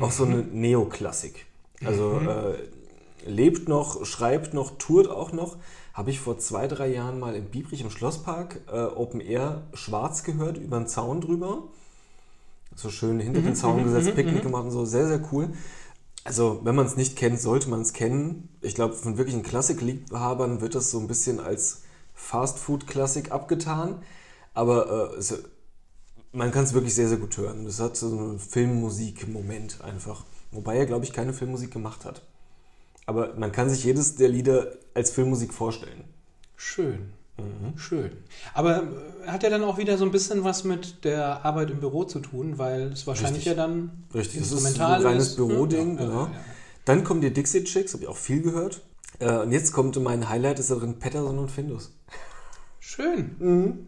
[0.00, 1.46] Auch so eine Neoklassik.
[1.84, 5.56] Also äh, lebt noch, schreibt noch, tourt auch noch.
[5.94, 10.22] Habe ich vor zwei, drei Jahren mal in Biebrich im Schlosspark äh, Open Air schwarz
[10.22, 11.64] gehört, über den Zaun drüber.
[12.76, 14.84] So schön hinter den Zaun gesetzt, Picknick gemacht und so.
[14.84, 15.48] Sehr, sehr cool.
[16.24, 18.48] Also, wenn man es nicht kennt, sollte man es kennen.
[18.60, 21.82] Ich glaube, von wirklichen Klassikliebhabern wird das so ein bisschen als
[22.14, 24.02] Fast-Food-Klassik abgetan.
[24.52, 25.42] Aber äh, es,
[26.32, 27.64] man kann es wirklich sehr, sehr gut hören.
[27.64, 30.24] Das hat so einen Filmmusik-Moment einfach.
[30.50, 32.22] Wobei er, glaube ich, keine Filmmusik gemacht hat.
[33.06, 36.04] Aber man kann sich jedes der Lieder als Filmmusik vorstellen.
[36.56, 37.12] Schön.
[37.76, 38.10] Schön.
[38.54, 41.80] Aber äh, hat ja dann auch wieder so ein bisschen was mit der Arbeit im
[41.80, 43.56] Büro zu tun, weil es wahrscheinlich Richtig.
[43.56, 45.36] ja dann Richtig, das ist instrumental ein reines ist.
[45.36, 46.24] Büroding, Ja, ja, genau.
[46.24, 46.40] ja, ja.
[46.84, 48.82] Dann kommen die Dixie Chicks, habe ich auch viel gehört.
[49.18, 51.92] Äh, und jetzt kommt mein Highlight, ist da drin Patterson und Findus.
[52.80, 53.86] Schön.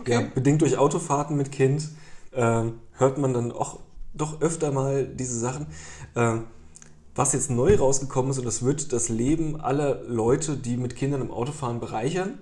[0.00, 0.12] Okay.
[0.12, 1.88] Ja, bedingt durch Autofahrten mit Kind
[2.32, 3.80] ähm, hört man dann auch
[4.14, 5.66] doch öfter mal diese Sachen.
[6.16, 6.44] Ähm,
[7.14, 11.20] was jetzt neu rausgekommen ist, und das wird das Leben aller Leute, die mit Kindern
[11.20, 12.38] im Autofahren bereichern.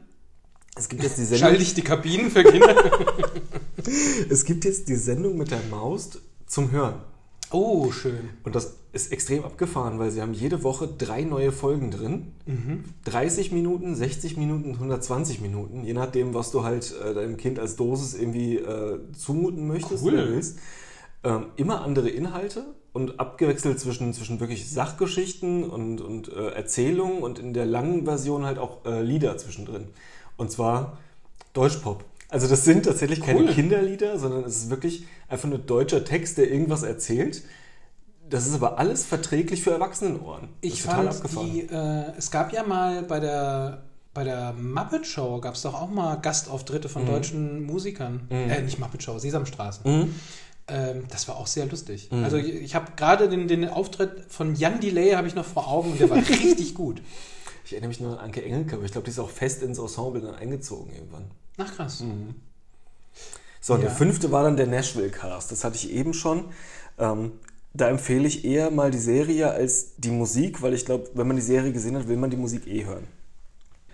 [0.78, 2.74] Es gibt jetzt die Sendung, Schall dich die Kabinen für Kinder.
[4.30, 7.00] es gibt jetzt die Sendung mit der Maus zum Hören.
[7.50, 8.30] oh, schön.
[8.44, 12.32] Und das ist extrem abgefahren, weil sie haben jede Woche drei neue Folgen drin.
[12.46, 12.84] Mhm.
[13.04, 17.76] 30 Minuten, 60 Minuten, 120 Minuten, je nachdem, was du halt äh, deinem Kind als
[17.76, 20.14] Dosis irgendwie äh, zumuten möchtest Cool.
[20.14, 20.58] oder willst.
[21.24, 27.38] Ähm, immer andere Inhalte und abgewechselt zwischen, zwischen wirklich Sachgeschichten und, und äh, Erzählungen und
[27.38, 29.88] in der langen Version halt auch äh, Lieder zwischendrin.
[30.38, 30.96] Und zwar
[31.52, 32.04] Deutschpop.
[32.30, 33.48] Also das sind tatsächlich keine Cool.
[33.48, 37.42] Kinderlieder, sondern es ist wirklich einfach nur deutscher Text, der irgendwas erzählt.
[38.28, 40.48] Das ist aber alles verträglich für Erwachsenenohren.
[40.60, 45.54] Ich fand, die, äh, es gab ja mal bei der, bei der Muppet Show, gab
[45.54, 48.26] es doch auch mal Gastauftritte von deutschen Musikern.
[48.30, 49.88] Äh, nicht Muppet Show, Sesamstraße.
[49.88, 50.14] Mhm.
[50.68, 52.10] Ähm, das war auch sehr lustig.
[52.12, 55.66] Also ich, ich habe gerade den, den Auftritt von Jan Delay habe ich noch vor
[55.68, 57.00] Augen und der war richtig gut.
[57.68, 59.78] Ich erinnere mich nur an Anke Engelke, aber ich glaube, die ist auch fest ins
[59.78, 61.24] Ensemble dann eingezogen irgendwann.
[61.58, 62.02] Ach krass.
[63.60, 63.88] So, und Ja.
[63.88, 65.52] der fünfte war dann der Nashville Cast.
[65.52, 66.46] Das hatte ich eben schon.
[66.98, 67.32] Ähm,
[67.74, 71.36] da empfehle ich eher mal die Serie als die Musik, weil ich glaube, wenn man
[71.36, 73.06] die Serie gesehen hat, will man die Musik eh hören.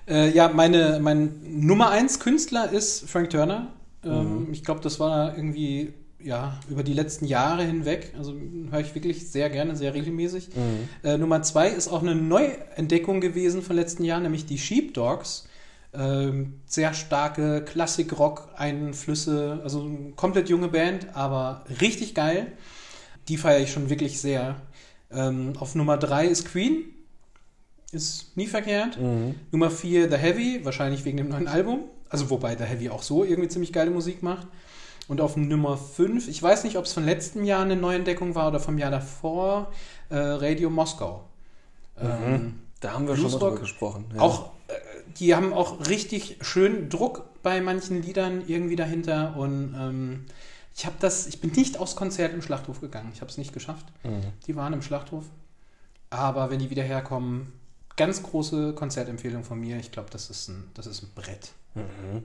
[0.07, 3.73] Äh, ja, meine, mein Nummer eins Künstler ist Frank Turner.
[4.05, 8.13] Ähm, Ich glaube, das war irgendwie ja, über die letzten Jahre hinweg.
[8.17, 8.35] Also
[8.71, 10.49] höre ich wirklich sehr gerne, sehr regelmäßig.
[11.03, 15.47] Äh, Nummer zwei ist auch eine Neuentdeckung gewesen von letzten Jahren, nämlich die Sheepdogs.
[15.93, 22.49] Ähm, sehr starke Klassik-Rock-Einflüsse, also eine komplett junge Band, aber richtig geil.
[23.29, 24.57] Die feiere ich schon wirklich sehr.
[25.13, 26.85] Ähm, auf Nummer drei ist Queen.
[27.93, 28.99] Ist nie verkehrt.
[29.53, 31.85] Nummer 4 The Heavy, wahrscheinlich wegen dem neuen Album.
[32.09, 34.49] Also wobei The Heavy auch so irgendwie ziemlich geile Musik macht.
[35.09, 38.49] Und auf Nummer 5, ich weiß nicht, ob es von letzten Jahr eine Neuentdeckung war
[38.49, 39.71] oder vom Jahr davor,
[40.09, 41.25] äh, Radio Moskau.
[42.01, 43.51] Ähm, Da haben wir schon mal Bluesrock.
[43.51, 44.05] drüber gesprochen.
[44.15, 44.21] ja.
[44.21, 44.73] Auch, äh,
[45.19, 50.27] die haben auch richtig schön Druck bei manchen Liedern irgendwie dahinter und ähm,
[50.77, 53.11] Ich habe das, ich bin nicht aufs Konzert im Schlachthof gegangen.
[53.15, 53.87] Ich habe es nicht geschafft.
[54.03, 54.23] Mhm.
[54.47, 55.25] Die waren im Schlachthof.
[56.11, 57.53] Aber wenn die wieder herkommen,
[57.97, 59.77] ganz große Konzertempfehlung von mir.
[59.79, 61.53] Ich glaube, das, ist ein- das ist ein Brett.
[61.75, 62.25] Mhm.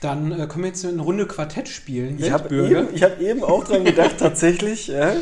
[0.00, 2.18] Dann äh, können wir jetzt eine Runde Quartett spielen.
[2.22, 4.86] Ich habe eben, ich hab eben auch dran gedacht, tatsächlich.
[4.88, 5.14] Ja?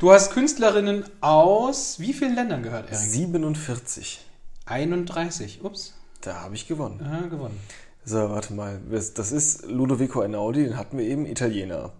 [0.00, 2.98] Du hast Künstlerinnen aus wie vielen Ländern gehört, Erik?
[2.98, 4.20] 47.
[4.66, 5.60] 31.
[5.64, 7.00] Ups, Da habe ich gewonnen.
[7.00, 7.58] äh, gewonnen.
[8.04, 8.80] So, warte mal.
[9.14, 11.92] Das ist Ludovico Einaudi, den hatten wir eben, Italiener.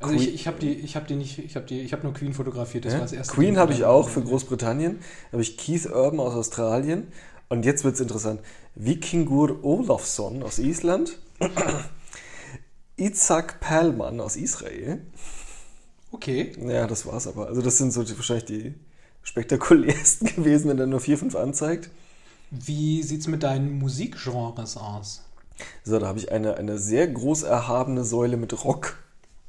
[0.00, 2.02] Also Queen- ich, ich habe die, ich habe die nicht, ich habe die, ich habe
[2.04, 2.86] nur Queen fotografiert.
[2.86, 2.98] Das Ja?
[3.00, 3.34] war das erste.
[3.34, 4.98] Queen habe ich auch für Großbritannien.
[5.30, 7.08] Da habe ich Keith Urban aus Australien.
[7.50, 8.40] Und jetzt wird es interessant.
[8.76, 11.18] Vikingur Olafsson aus Island.
[12.96, 15.04] Isaac Perlman aus Israel.
[16.12, 16.52] Okay.
[16.64, 17.48] Ja, das war's aber.
[17.48, 18.74] Also das sind so die, wahrscheinlich die
[19.22, 21.90] spektakulärsten gewesen, wenn er nur vier, fünf anzeigt.
[22.52, 25.24] Wie sieht's mit deinen Musikgenres aus?
[25.82, 28.96] So, da habe ich eine, eine sehr groß erhabene Säule mit Rock.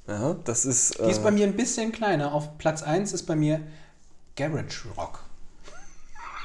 [0.08, 0.98] Ja, das ist.
[0.98, 2.34] Die ist äh, bei mir ein bisschen kleiner.
[2.34, 3.62] Auf Platz 1 ist bei mir
[4.36, 5.24] Garage Rock.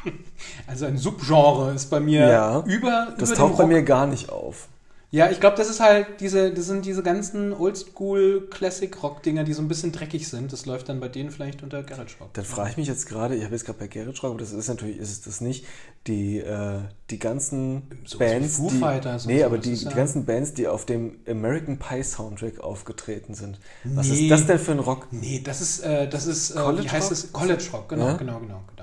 [0.66, 4.30] Also ein Subgenre ist bei mir Ja, über, das über taucht bei mir gar nicht
[4.30, 4.68] auf.
[5.12, 9.44] Ja, ich glaube, das ist halt diese, das sind diese ganzen Oldschool Classic Rock Dinger,
[9.44, 10.52] die so ein bisschen dreckig sind.
[10.52, 12.34] Das läuft dann bei denen vielleicht unter Garage Rock.
[12.34, 14.50] Dann frage ich mich jetzt gerade, ich habe jetzt gerade bei Garage Rock, aber das
[14.52, 15.64] ist natürlich, ist es das nicht,
[16.08, 20.24] die, äh, die ganzen wie Bands, Foo die, Fighters nee, so, aber die, die ganzen
[20.26, 23.60] Bands, die auf dem American Pie Soundtrack aufgetreten sind.
[23.84, 24.24] Was Nee.
[24.24, 25.06] ist das denn für ein Rock?
[25.12, 27.12] Nee, das ist, äh, das ist, äh, College wie heißt Rock?
[27.12, 27.32] es?
[27.32, 28.12] College Rock, genau, Ja?
[28.14, 28.75] genau, genau, genau.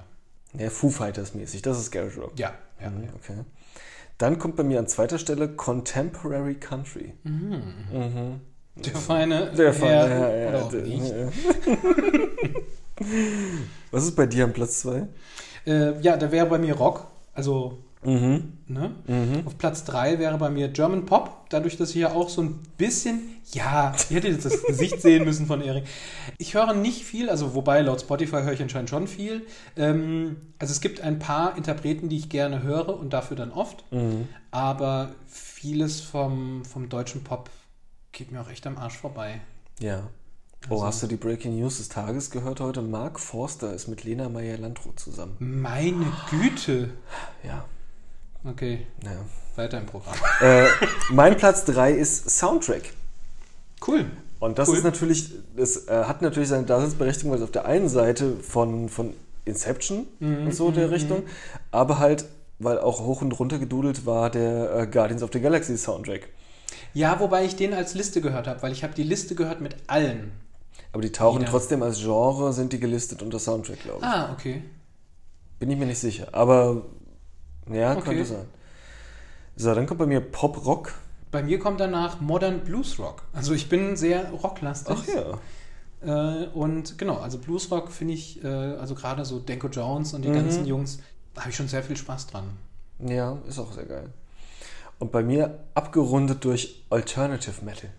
[0.58, 2.34] Ja, Foo Fighters mäßig, das ist Garage Rock.
[2.38, 2.90] Ja, ja.
[2.90, 3.38] Mhm, Okay.
[4.20, 7.14] Dann kommt bei mir an zweiter Stelle Contemporary Country.
[7.24, 8.42] Mhm.
[8.76, 11.32] Der feine Der Fall, Herr, ja, ja, der- ja.
[13.92, 15.08] Was ist bei dir am Platz 2?
[15.66, 18.54] Äh, ja, da wäre bei mir Rock, also, Mhm.
[18.68, 18.96] ne?
[19.08, 19.46] Mhm.
[19.48, 22.60] Auf Platz 3 wäre bei mir German Pop, dadurch, dass ich ja auch so ein
[22.78, 25.86] bisschen, ja, ihr hättet jetzt das Gesicht sehen müssen von Erik.
[26.38, 29.46] Ich höre nicht viel, also wobei laut Spotify höre ich anscheinend schon viel.
[29.76, 33.84] Ähm, also es gibt ein paar Interpreten, die ich gerne höre und dafür dann oft,
[33.92, 34.28] Mhm.
[34.52, 37.50] aber vieles vom, vom deutschen Pop
[38.12, 39.42] geht mir auch echt am Arsch vorbei.
[39.80, 40.10] Ja.
[40.70, 42.82] Oh, Also- hast du die Breaking News des Tages gehört heute?
[42.82, 45.36] Mark Forster ist mit Lena Meyer-Landrut zusammen.
[45.40, 46.92] Meine Güte.
[47.44, 47.66] Ja.
[48.46, 49.12] Okay, ja.
[49.56, 50.16] weiter im Programm.
[50.42, 50.66] äh,
[51.12, 52.92] mein Platz 3 ist Soundtrack.
[53.88, 54.06] Cool.
[54.40, 54.78] Und das Cool.
[54.78, 58.90] ist natürlich, das äh, hat natürlich seine Daseinsberechtigung, weil es auf der einen Seite von,
[58.90, 59.14] von
[59.46, 61.24] Inception Mhm, und so der Richtung,
[61.72, 62.26] aber halt,
[62.60, 66.28] weil auch hoch und runter gedudelt war der äh, Guardians of the Galaxy Soundtrack.
[66.94, 69.76] Ja, wobei ich den als Liste gehört habe, weil ich habe die Liste gehört mit
[69.88, 70.32] allen.
[70.92, 71.50] Aber die tauchen Wieder.
[71.52, 74.06] trotzdem als Genre, sind die gelistet unter Soundtrack, glaube ich.
[74.06, 74.62] Ah, okay.
[75.60, 76.28] Bin ich mir nicht sicher.
[76.34, 76.84] Aber
[77.72, 78.02] ja, Okay.
[78.04, 78.46] könnte sein.
[79.56, 80.94] So, dann kommt bei mir Pop-Rock.
[81.32, 83.24] Bei mir kommt danach Modern Blues Rock.
[83.34, 84.96] Also ich bin sehr rocklastig.
[85.00, 85.40] Ach ja.
[86.44, 90.24] Äh, und genau, also Blues Rock finde ich, äh, also gerade so Denko Jones und
[90.24, 90.34] die Mhm.
[90.36, 91.00] ganzen Jungs,
[91.34, 92.46] da habe ich schon sehr viel Spaß dran.
[93.00, 94.10] Ja, ist auch sehr geil.
[95.00, 97.90] Und bei mir abgerundet durch Alternative Metal.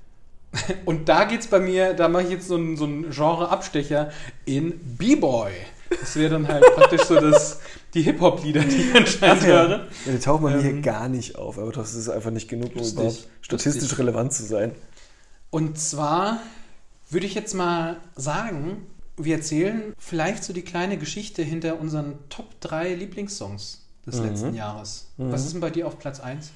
[0.87, 4.11] Und da geht's bei mir, da mache ich jetzt so einen, so einen Genre-Abstecher
[4.45, 5.51] in B-Boy.
[6.01, 7.61] Das wäre dann halt praktisch so das,
[7.95, 9.69] die Hip-Hop-Lieder, die ich anscheinend höre.
[9.71, 12.49] Ja, die tauchen bei mir Ähm, hier gar nicht auf, aber das ist einfach nicht
[12.49, 13.99] genug, um lustig, überhaupt statistisch lustig.
[14.01, 14.73] relevant zu sein.
[15.51, 16.41] Und zwar
[17.11, 22.61] würde ich jetzt mal sagen, wir erzählen vielleicht so die kleine Geschichte hinter unseren Top
[22.61, 24.25] 3 Lieblingssongs des Mhm.
[24.27, 25.07] letzten Jahres.
[25.17, 25.31] Mhm.
[25.33, 26.51] Was ist denn bei dir auf Platz 1?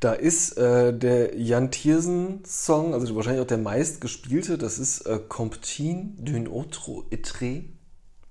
[0.00, 6.10] Da ist äh, der Jan Tiersen-Song, also wahrscheinlich auch der meistgespielte, das ist äh, Comptine
[6.22, 7.62] d'une autre etre.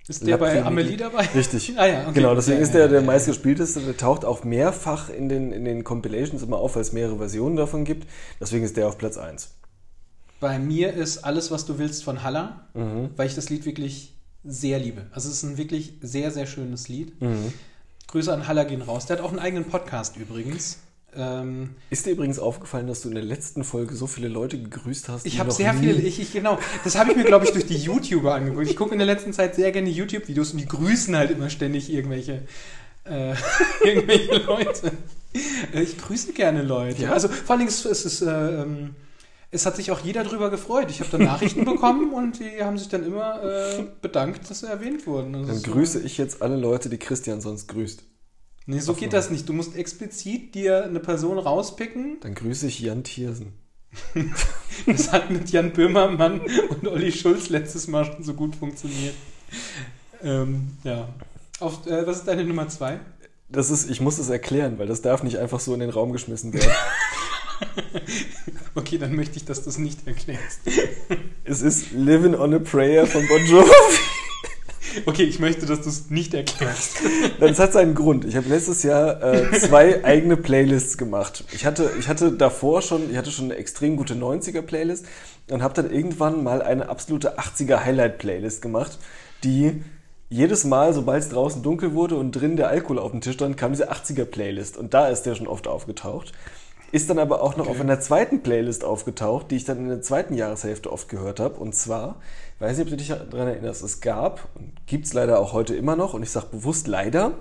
[0.07, 0.63] Ist der bei.
[0.63, 1.25] Amelie dabei?
[1.33, 1.73] Richtig.
[1.77, 2.13] Ah ja, okay.
[2.13, 3.07] Genau, deswegen Ja, ist ja, der der ja, ja.
[3.11, 3.79] meistgespielteste.
[3.81, 7.55] Der taucht auch mehrfach in den, in den Compilations immer auf, weil es mehrere Versionen
[7.55, 8.07] davon gibt.
[8.39, 9.49] Deswegen ist der auf Platz 1.
[10.39, 13.09] Bei mir ist Alles, was du willst von Halla, Mhm.
[13.15, 14.13] weil ich das Lied wirklich
[14.43, 15.07] sehr liebe.
[15.11, 17.19] Also es ist ein wirklich sehr, sehr schönes Lied.
[17.19, 17.51] Mhm.
[18.07, 19.07] Grüße an Halla gehen raus.
[19.07, 20.77] Der hat auch einen eigenen Podcast übrigens.
[21.17, 25.09] Ähm, Ist dir übrigens aufgefallen, dass du in der letzten Folge so viele Leute gegrüßt
[25.09, 25.25] hast?
[25.25, 27.65] ich habe sehr nie- viel, ich, ich, genau, das habe ich mir, glaube ich, durch
[27.65, 28.67] die YouTuber angeguckt.
[28.69, 31.91] Ich gucke in der letzten Zeit sehr gerne YouTube-Videos und die grüßen halt immer ständig
[31.91, 32.43] irgendwelche,
[33.05, 33.33] äh,
[33.83, 34.91] irgendwelche Leute.
[35.73, 37.03] Äh, Ich grüße gerne Leute.
[37.03, 37.11] Ja.
[37.13, 38.95] Also vor allem, es, es ist, äh, ähm,
[39.51, 40.87] es hat sich auch jeder drüber gefreut.
[40.89, 44.67] Ich habe dann Nachrichten bekommen und die haben sich dann immer äh, bedankt, dass sie
[44.67, 45.33] erwähnt wurden.
[45.47, 48.03] Das Dann grüße ich jetzt alle Leute, die Christian sonst grüßt.
[48.67, 49.47] Nee, so geht das nicht.
[49.47, 52.17] Du musst explizit dir eine Person rauspicken.
[52.21, 53.53] Dann grüße ich Jan Tiersen.
[54.85, 59.15] Das hat mit Jan Böhmermann und Olli Schulz letztes Mal schon so gut funktioniert.
[60.21, 61.07] Ähm, ja.
[61.59, 62.99] Auf, äh, was ist deine Nummer zwei?
[63.47, 66.11] Das ist, ich muss es erklären, weil das darf nicht einfach so in den Raum
[66.11, 66.71] geschmissen werden.
[68.75, 70.59] okay, dann möchte ich, dass du es nicht erklärst.
[71.43, 73.69] Es ist Living on a Prayer von Bon Jovi.
[75.05, 76.97] Okay, ich möchte, dass du es nicht erklärst.
[77.39, 78.25] Das hat seinen Grund.
[78.25, 81.43] Ich habe letztes Jahr äh, zwei eigene Playlists gemacht.
[81.51, 85.05] Ich hatte, ich hatte davor schon, ich hatte schon eine extrem gute 90er-Playlist
[85.51, 88.97] und habe dann irgendwann mal eine absolute 80er-Highlight-Playlist gemacht,
[89.43, 89.83] die
[90.29, 93.57] jedes Mal, sobald es draußen dunkel wurde und drin der Alkohol auf dem Tisch stand,
[93.57, 94.77] kam diese 80er-Playlist.
[94.77, 96.31] Und da ist der schon oft aufgetaucht.
[96.95, 97.75] Ist dann aber auch noch Okay.
[97.75, 101.55] auf einer zweiten Playlist aufgetaucht, die ich dann in der zweiten Jahreshälfte oft gehört habe.
[101.59, 102.21] Und zwar,
[102.55, 105.51] ich weiß nicht, ob du dich daran erinnerst, es gab, und gibt es leider auch
[105.51, 107.33] heute immer noch, und ich sage bewusst leider,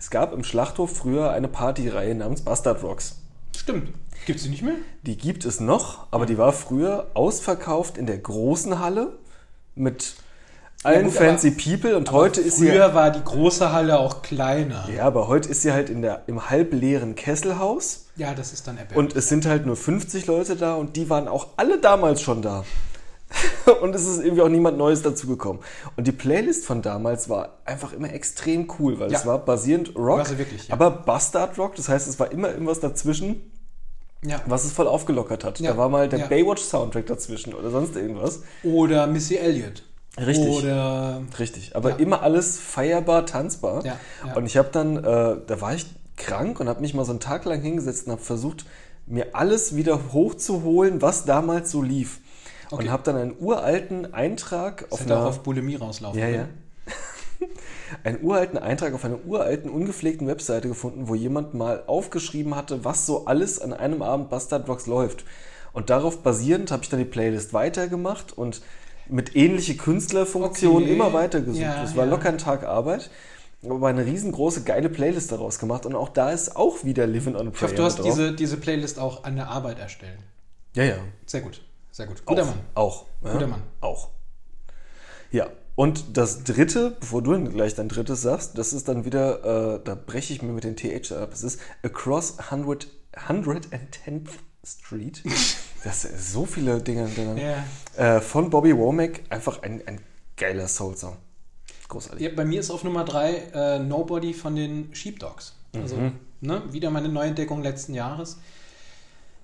[0.00, 3.20] es gab im Schlachthof früher eine Partyreihe namens Bastard Rocks.
[3.56, 3.92] Stimmt.
[4.26, 4.74] Gibt es die nicht mehr?
[5.02, 9.12] Die gibt es noch, aber die war früher ausverkauft in der großen Halle
[9.76, 10.16] mit
[10.84, 14.88] allen gut, fancy people und heute ist sie Früher war die große Halle auch kleiner.
[14.94, 18.78] ja, aber heute ist sie halt in der im halbleeren Kesselhaus Ja, das ist dann
[18.78, 18.96] erbärmlich.
[18.98, 22.42] und es sind halt nur 50 Leute da und die waren auch alle damals schon
[22.42, 22.64] da.
[23.82, 25.60] und es ist irgendwie auch niemand Neues dazugekommen.
[25.98, 29.18] Und die Playlist von damals war einfach immer extrem cool, weil Ja.
[29.18, 30.74] es war basierend Rock, sie wirklich, ja.
[30.74, 33.42] aber Bastard Rock, das heißt, es war immer irgendwas dazwischen,
[34.24, 34.40] ja.
[34.46, 35.60] was es voll aufgelockert hat.
[35.60, 35.72] Ja.
[35.72, 36.26] Da war mal der Ja.
[36.28, 38.40] Baywatch Soundtrack dazwischen oder sonst irgendwas.
[38.62, 39.82] Oder Missy Elliott.
[40.24, 40.48] Richtig.
[40.48, 41.96] Oder Richtig, aber Ja.
[41.96, 43.84] immer alles feierbar, tanzbar.
[43.84, 44.34] Ja, ja.
[44.34, 45.02] Und ich habe dann, äh,
[45.46, 48.22] da war ich krank und habe mich mal so einen Tag lang hingesetzt und habe
[48.22, 48.64] versucht,
[49.06, 52.20] mir alles wieder hochzuholen, was damals so lief.
[52.70, 52.84] Okay.
[52.84, 56.28] Und habe dann einen uralten Eintrag das auf hätte auch einer, auf Bulimie rauslaufen ja,
[56.28, 56.48] ja,
[58.04, 63.06] einen uralten Eintrag auf einer uralten, ungepflegten Webseite gefunden, wo jemand mal aufgeschrieben hatte, was
[63.06, 65.24] so alles an einem Abend Bastard Rocks läuft.
[65.72, 68.60] Und darauf basierend habe ich dann die Playlist weitergemacht und
[69.10, 70.92] mit ähnliche Künstlerfunktionen Okay.
[70.94, 71.60] immer weitergesucht.
[71.62, 72.10] Ja, das war ja.
[72.10, 73.10] locker ein Tag Arbeit.
[73.68, 75.84] Aber eine riesengroße, geile Playlist daraus gemacht.
[75.84, 78.06] Und auch da ist auch wieder Living on a Ich Prayer hoffe, du hast drauf.
[78.06, 80.18] diese, diese Playlist auch an der Arbeit erstellt.
[80.74, 80.96] Ja, ja.
[81.26, 81.62] Sehr gut.
[81.90, 82.24] Sehr gut.
[82.24, 82.60] Guter auch, Mann.
[82.74, 83.06] Auch.
[83.24, 83.62] Ja, Guter Mann.
[83.80, 84.10] Auch.
[85.32, 85.48] Ja.
[85.74, 89.94] Und das dritte, bevor du gleich dein drittes sagst, das ist dann wieder, äh, da
[89.94, 91.30] breche ich mir mit den TH ab.
[91.32, 94.28] Es ist Across 100, 110th
[94.64, 95.22] Street.
[95.84, 97.42] Das so viele Dinge hintereinander.
[97.96, 98.16] Ja.
[98.16, 99.20] Äh, von Bobby Womack.
[99.30, 100.00] Einfach ein, ein
[100.36, 101.16] geiler Soul-Song.
[101.88, 102.20] Großartig.
[102.26, 105.54] Ja, bei mir ist auf Nummer 3 äh, Nobody von den Sheepdogs.
[105.74, 106.12] Also, Mhm.
[106.40, 108.38] ne, wieder meine Neuentdeckung letzten Jahres.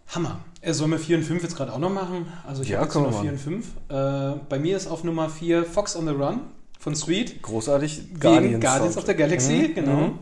[0.09, 0.41] Hammer.
[0.61, 2.27] Er soll mir 4 und 5 jetzt gerade auch noch machen.
[2.47, 3.67] Also ich Ja, habe jetzt nur wir 4 und 5.
[3.89, 6.41] Äh, bei mir ist auf Nummer 4 Fox on the Run
[6.79, 7.43] von Sweet.
[7.43, 8.03] Großartig.
[8.21, 9.97] Wegen Guardians of the Galaxy, Mhm, genau.
[9.97, 10.19] mhm.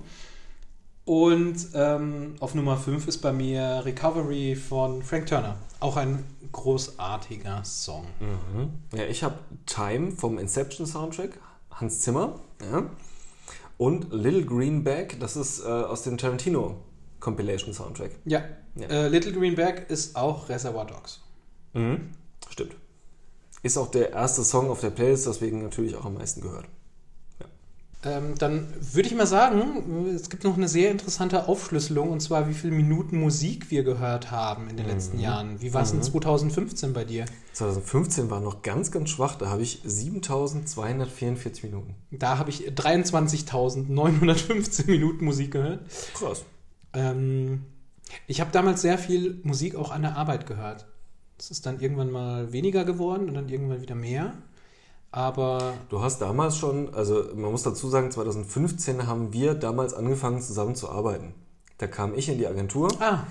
[1.04, 5.56] Und ähm, auf Nummer 5 ist bei mir Recovery von Frank Turner.
[5.80, 8.06] Auch ein großartiger Song.
[8.20, 8.70] Mhm.
[8.96, 11.40] Ja, ich habe Time vom Inception Soundtrack,
[11.72, 12.38] Hans Zimmer.
[12.60, 12.84] Ja.
[13.78, 16.76] Und Little Green Bag, das ist äh, aus dem Tarantino
[17.18, 18.12] Compilation Soundtrack.
[18.24, 18.42] Ja,
[18.76, 18.86] Ja.
[18.86, 21.20] Äh, Little Green Bag ist auch Reservoir Dogs.
[21.72, 22.10] Mhm.
[22.48, 22.76] Stimmt.
[23.62, 26.66] Ist auch der erste Song auf der Playlist, deswegen natürlich auch am meisten gehört.
[28.04, 32.48] Ähm, dann würde ich mal sagen, es gibt noch eine sehr interessante Aufschlüsselung und zwar,
[32.48, 35.60] wie viele Minuten Musik wir gehört haben in den letzten Jahren.
[35.60, 37.26] Wie war es in 2015 bei dir?
[37.52, 41.94] 2015 war noch ganz, ganz schwach, da habe ich 7244 Minuten.
[42.10, 45.82] Da habe ich 23.915 Minuten Musik gehört.
[46.14, 46.44] Krass.
[46.94, 47.66] Ähm,
[48.26, 50.86] ich habe damals sehr viel Musik auch an der Arbeit gehört.
[51.38, 54.32] Es ist dann irgendwann mal weniger geworden und dann irgendwann wieder mehr.
[55.12, 60.40] Aber Du hast damals schon, also man muss dazu sagen, 2015 haben wir damals angefangen
[60.40, 61.34] zusammen zu arbeiten.
[61.76, 63.24] Da kam ich in die Agentur ah,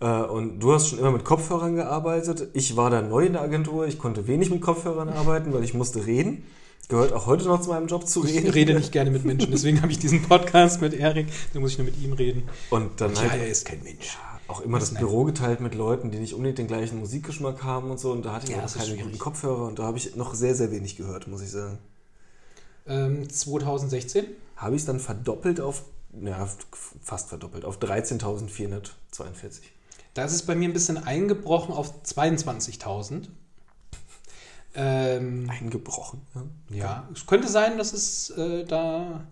[0.00, 2.48] äh, und du hast schon immer mit Kopfhörern gearbeitet.
[2.52, 5.74] Ich war da neu in der Agentur, ich konnte wenig mit Kopfhörern arbeiten, weil ich
[5.74, 6.44] musste reden.
[6.88, 8.46] Gehört auch heute noch zu meinem Job zu reden.
[8.46, 11.28] ich rede nicht gerne mit Menschen, deswegen habe ich diesen Podcast mit Erik.
[11.52, 12.44] Da muss ich nur mit ihm reden.
[12.70, 14.18] Und dann Ja, halt er ist kein Mensch.
[14.48, 14.94] Auch immer das.
[14.94, 18.12] Büro geteilt mit Leuten, die nicht unbedingt den gleichen Musikgeschmack haben und so.
[18.12, 19.04] Und da hatte ich Ja, auch das keine schwierig.
[19.04, 21.78] guten Kopfhörer und da habe ich noch sehr, sehr wenig gehört, muss ich sagen.
[22.86, 24.26] Ähm, 2016?
[24.56, 25.84] Habe ich es dann verdoppelt auf,
[26.22, 26.48] ja,
[27.02, 28.82] fast verdoppelt, auf 13.442.
[30.12, 33.28] Da ist es bei mir ein bisschen eingebrochen auf 22.000.
[34.76, 36.20] Ähm, Eingebrochen.
[36.70, 36.76] Ja.
[36.76, 39.24] ja, es könnte sein, dass es äh, da,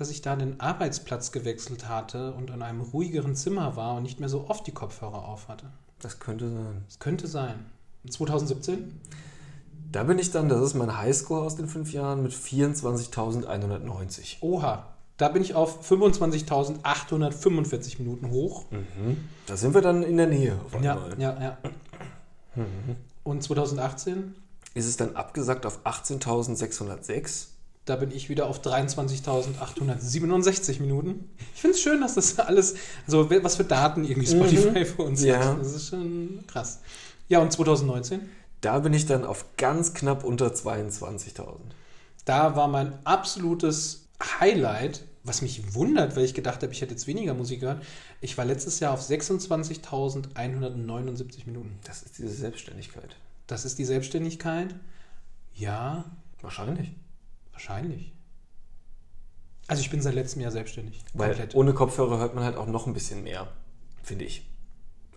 [0.00, 4.18] dass ich da den Arbeitsplatz gewechselt hatte und in einem ruhigeren Zimmer war und nicht
[4.18, 5.66] mehr so oft die Kopfhörer auf hatte.
[6.00, 6.84] Das könnte sein.
[6.88, 7.66] Es könnte sein.
[8.08, 8.98] 2017?
[9.92, 14.38] Da bin ich dann, das ist mein Highscore aus den fünf Jahren, mit 24.190.
[14.40, 14.86] Oha.
[15.18, 18.64] Da bin ich auf 25.845 Minuten hoch.
[19.44, 20.58] Da sind wir dann in der Nähe.
[20.80, 21.58] Ja, ja, ja.
[23.22, 24.34] Und 2018?
[24.72, 27.48] Ist es dann abgesagt auf 18.606?
[27.90, 31.28] Da bin ich wieder auf 23.867 Minuten.
[31.56, 35.22] Ich finde es schön, dass das alles, also was für Daten irgendwie Spotify für uns
[35.22, 35.26] Mhm.
[35.26, 35.44] Ja.
[35.44, 35.58] hat.
[35.60, 36.78] Das ist schon krass.
[37.28, 38.20] Ja, und 2019?
[38.60, 41.58] Da bin ich dann auf ganz knapp unter 22.000.
[42.24, 44.06] Da war mein absolutes
[44.38, 47.82] Highlight, was mich wundert, weil ich gedacht habe, ich hätte jetzt weniger Musik gehört.
[48.20, 51.76] Ich war letztes Jahr auf 26.179 Minuten.
[51.82, 53.16] Das ist diese Selbstständigkeit.
[53.48, 54.76] Das ist die Selbstständigkeit?
[55.54, 56.04] Ja,
[56.42, 56.92] Wahrscheinlich.
[57.60, 58.12] Wahrscheinlich.
[59.66, 61.04] Also ich bin seit letztem Jahr selbstständig.
[61.14, 61.54] Weil komplett.
[61.54, 63.46] ohne Kopfhörer hört man halt auch noch ein bisschen mehr,
[64.02, 64.46] finde ich.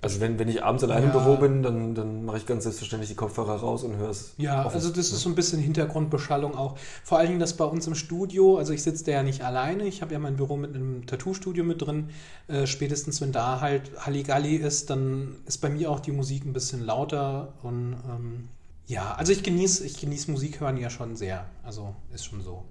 [0.01, 1.17] Also wenn, wenn ich abends allein im Ja.
[1.17, 4.33] Büro bin, dann, dann mache ich ganz selbstverständlich die Kopfhörer raus und höre es.
[4.37, 4.75] Ja, offen.
[4.75, 6.77] also das ist so ein bisschen Hintergrundbeschallung auch.
[7.05, 9.85] Vor allen Dingen das bei uns im Studio, also ich sitze da ja nicht alleine,
[9.85, 12.09] ich habe ja mein Büro mit einem Tattoo-Studio mit drin.
[12.49, 16.51] Äh, spätestens wenn da halt Halligalli ist, dann ist bei mir auch die Musik ein
[16.51, 18.49] bisschen lauter und ähm,
[18.87, 21.45] ja, also ich genieße ich genieß Musik hören ja schon sehr.
[21.63, 22.63] Also ist schon so.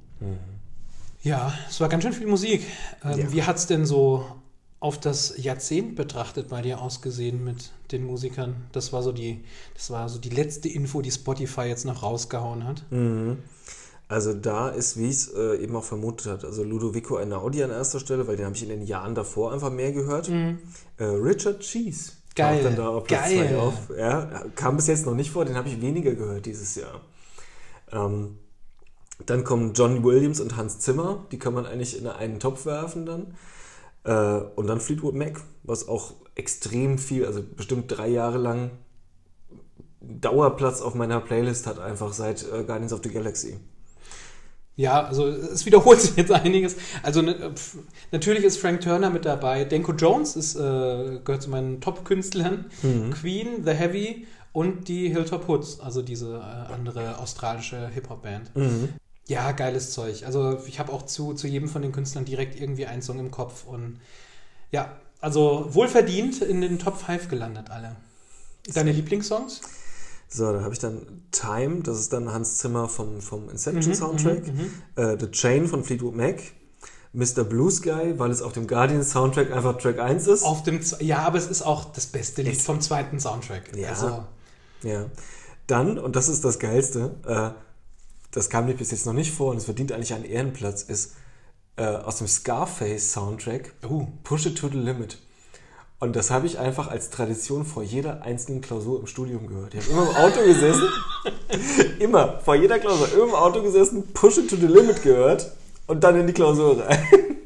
[1.22, 2.62] Ja, es war ganz schön viel Musik.
[3.04, 3.32] Ähm, Ja.
[3.32, 4.24] Wie hat es denn so
[4.80, 8.56] auf das Jahrzehnt betrachtet bei dir ausgesehen mit den Musikern?
[8.72, 9.44] Das war so die,
[9.74, 12.84] das war so die letzte Info, die Spotify jetzt noch rausgehauen hat.
[12.90, 13.38] Mhm.
[14.08, 17.70] Also da ist, wie ich es äh, eben auch vermutet hat, also Ludovico Einaudi an
[17.70, 20.28] erster Stelle, weil den habe ich in den Jahren davor einfach mehr gehört.
[20.28, 22.12] Äh, Richard Cheese.
[22.34, 23.56] Geil, taucht Dann da auf Platz geil.
[23.56, 23.74] auf.
[23.96, 27.00] Ja, kam bis jetzt noch nicht vor, den habe ich weniger gehört dieses Jahr.
[27.92, 28.38] Ähm,
[29.26, 33.06] dann kommen John Williams und Hans Zimmer, die kann man eigentlich in einen Topf werfen
[33.06, 33.34] dann.
[34.04, 38.70] Äh, und dann Fleetwood Mac, was auch extrem viel, also bestimmt drei Jahre lang
[40.00, 43.58] Dauerplatz auf meiner Playlist hat, einfach seit äh, Guardians of the Galaxy.
[44.76, 46.76] Ja, also es wiederholt sich jetzt einiges.
[47.02, 47.76] Also ne, pf,
[48.10, 49.64] natürlich ist Frank Turner mit dabei.
[49.64, 52.66] Denko Jones ist, äh, gehört zu meinen Top-Künstlern.
[53.12, 58.50] Queen, The Heavy und die Hilltop Hoods, also diese äh, andere australische Hip-Hop-Band.
[59.28, 60.24] Ja, geiles Zeug.
[60.26, 63.30] Also ich habe auch zu, zu jedem von den Künstlern direkt irgendwie einen Song im
[63.30, 63.64] Kopf.
[63.66, 64.00] Und
[64.72, 67.96] ja, also wohlverdient in den Top 5 gelandet alle.
[68.74, 69.60] Deine Lieblingssongs?
[70.32, 73.94] So, da habe ich dann Time, das ist dann Hans Zimmer vom, vom Mhm, Inception
[73.94, 74.42] Soundtrack.
[74.96, 76.40] Äh, The Chain von Fleetwood Mac.
[77.14, 77.44] Mr.
[77.44, 80.42] Blue Sky, weil es auf dem Guardian Soundtrack einfach Track 1 ist.
[80.44, 83.76] Auf dem, Z- ja, aber es ist auch das beste Lied Es- vom zweiten Soundtrack.
[83.76, 83.90] Ja.
[83.90, 84.24] Also,
[84.82, 85.04] Ja.
[85.66, 87.50] Dann, und das ist das Geilste, äh,
[88.30, 91.12] das kam mir bis jetzt noch nicht vor und es verdient eigentlich einen Ehrenplatz, ist
[91.76, 95.18] äh, aus dem Scarface Soundtrack uh, Push It to the Limit.
[96.02, 99.72] Und das habe ich einfach als Tradition vor jeder einzelnen Klausur im Studium gehört.
[99.72, 100.88] Ich habe immer im Auto gesessen,
[102.00, 105.52] immer, vor jeder Klausur, immer im Auto gesessen, Push It to the Limit gehört
[105.86, 106.98] und dann in die Klausur rein.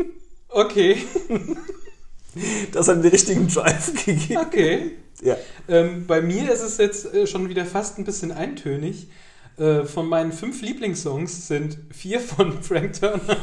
[0.49, 0.97] okay,
[2.73, 4.39] Das hat den richtigen Drive gegeben.
[4.39, 4.93] okay.
[5.21, 5.37] Ja.
[5.69, 9.09] Ähm, bei mir ist es jetzt äh, schon wieder fast ein bisschen eintönig.
[9.59, 13.37] Äh, von meinen fünf Lieblingssongs sind vier von Frank Turner.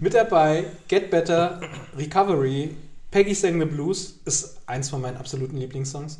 [0.00, 1.60] Mit dabei Get Better,
[1.96, 2.70] Recovery,
[3.12, 6.18] Peggy Sang the Blues ist eins von meinen absoluten Lieblingssongs.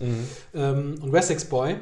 [0.55, 1.77] Ähm, und Wessex Boy.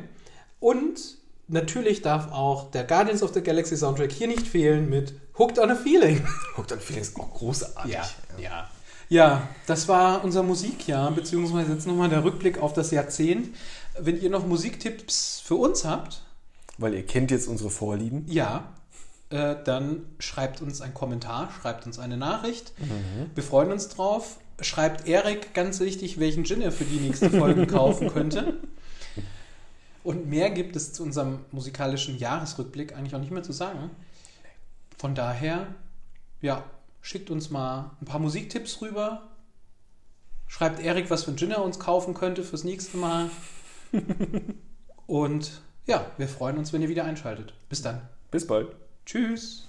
[0.61, 5.59] Und natürlich darf auch der Guardians of the Galaxy Soundtrack hier nicht fehlen mit Hooked
[5.59, 6.23] on a Feeling.
[6.57, 7.93] Hooked on Feelings auch großartig.
[8.39, 8.69] ja.
[9.13, 13.49] Ja, das war unser Musikjahr, beziehungsweise jetzt nochmal der Rückblick auf das Jahrzehnt.
[13.99, 16.23] Wenn ihr noch Musiktipps für uns habt,
[16.79, 18.25] Weil ihr kennt jetzt unsere Vorlieben.
[18.29, 18.73] ja,
[19.31, 22.73] äh, dann schreibt uns einen Kommentar, schreibt uns eine Nachricht.
[23.35, 24.39] Wir freuen uns drauf.
[24.63, 28.59] Schreibt Erik ganz wichtig, welchen Gin er für die nächste Folge kaufen könnte.
[30.03, 33.91] Und mehr gibt es zu unserem musikalischen Jahresrückblick eigentlich auch nicht mehr zu sagen.
[34.99, 35.67] Von daher,
[36.41, 36.65] ja,
[37.01, 39.29] schickt uns mal ein paar Musiktipps rüber.
[40.47, 43.31] Schreibt Erik, was für ein Gin er uns kaufen könnte fürs nächste Mal.
[45.07, 47.55] Und ja, wir freuen uns, wenn ihr wieder einschaltet.
[47.69, 48.03] Bis dann.
[48.31, 48.69] Bis bald.
[49.07, 49.67] Tschüss.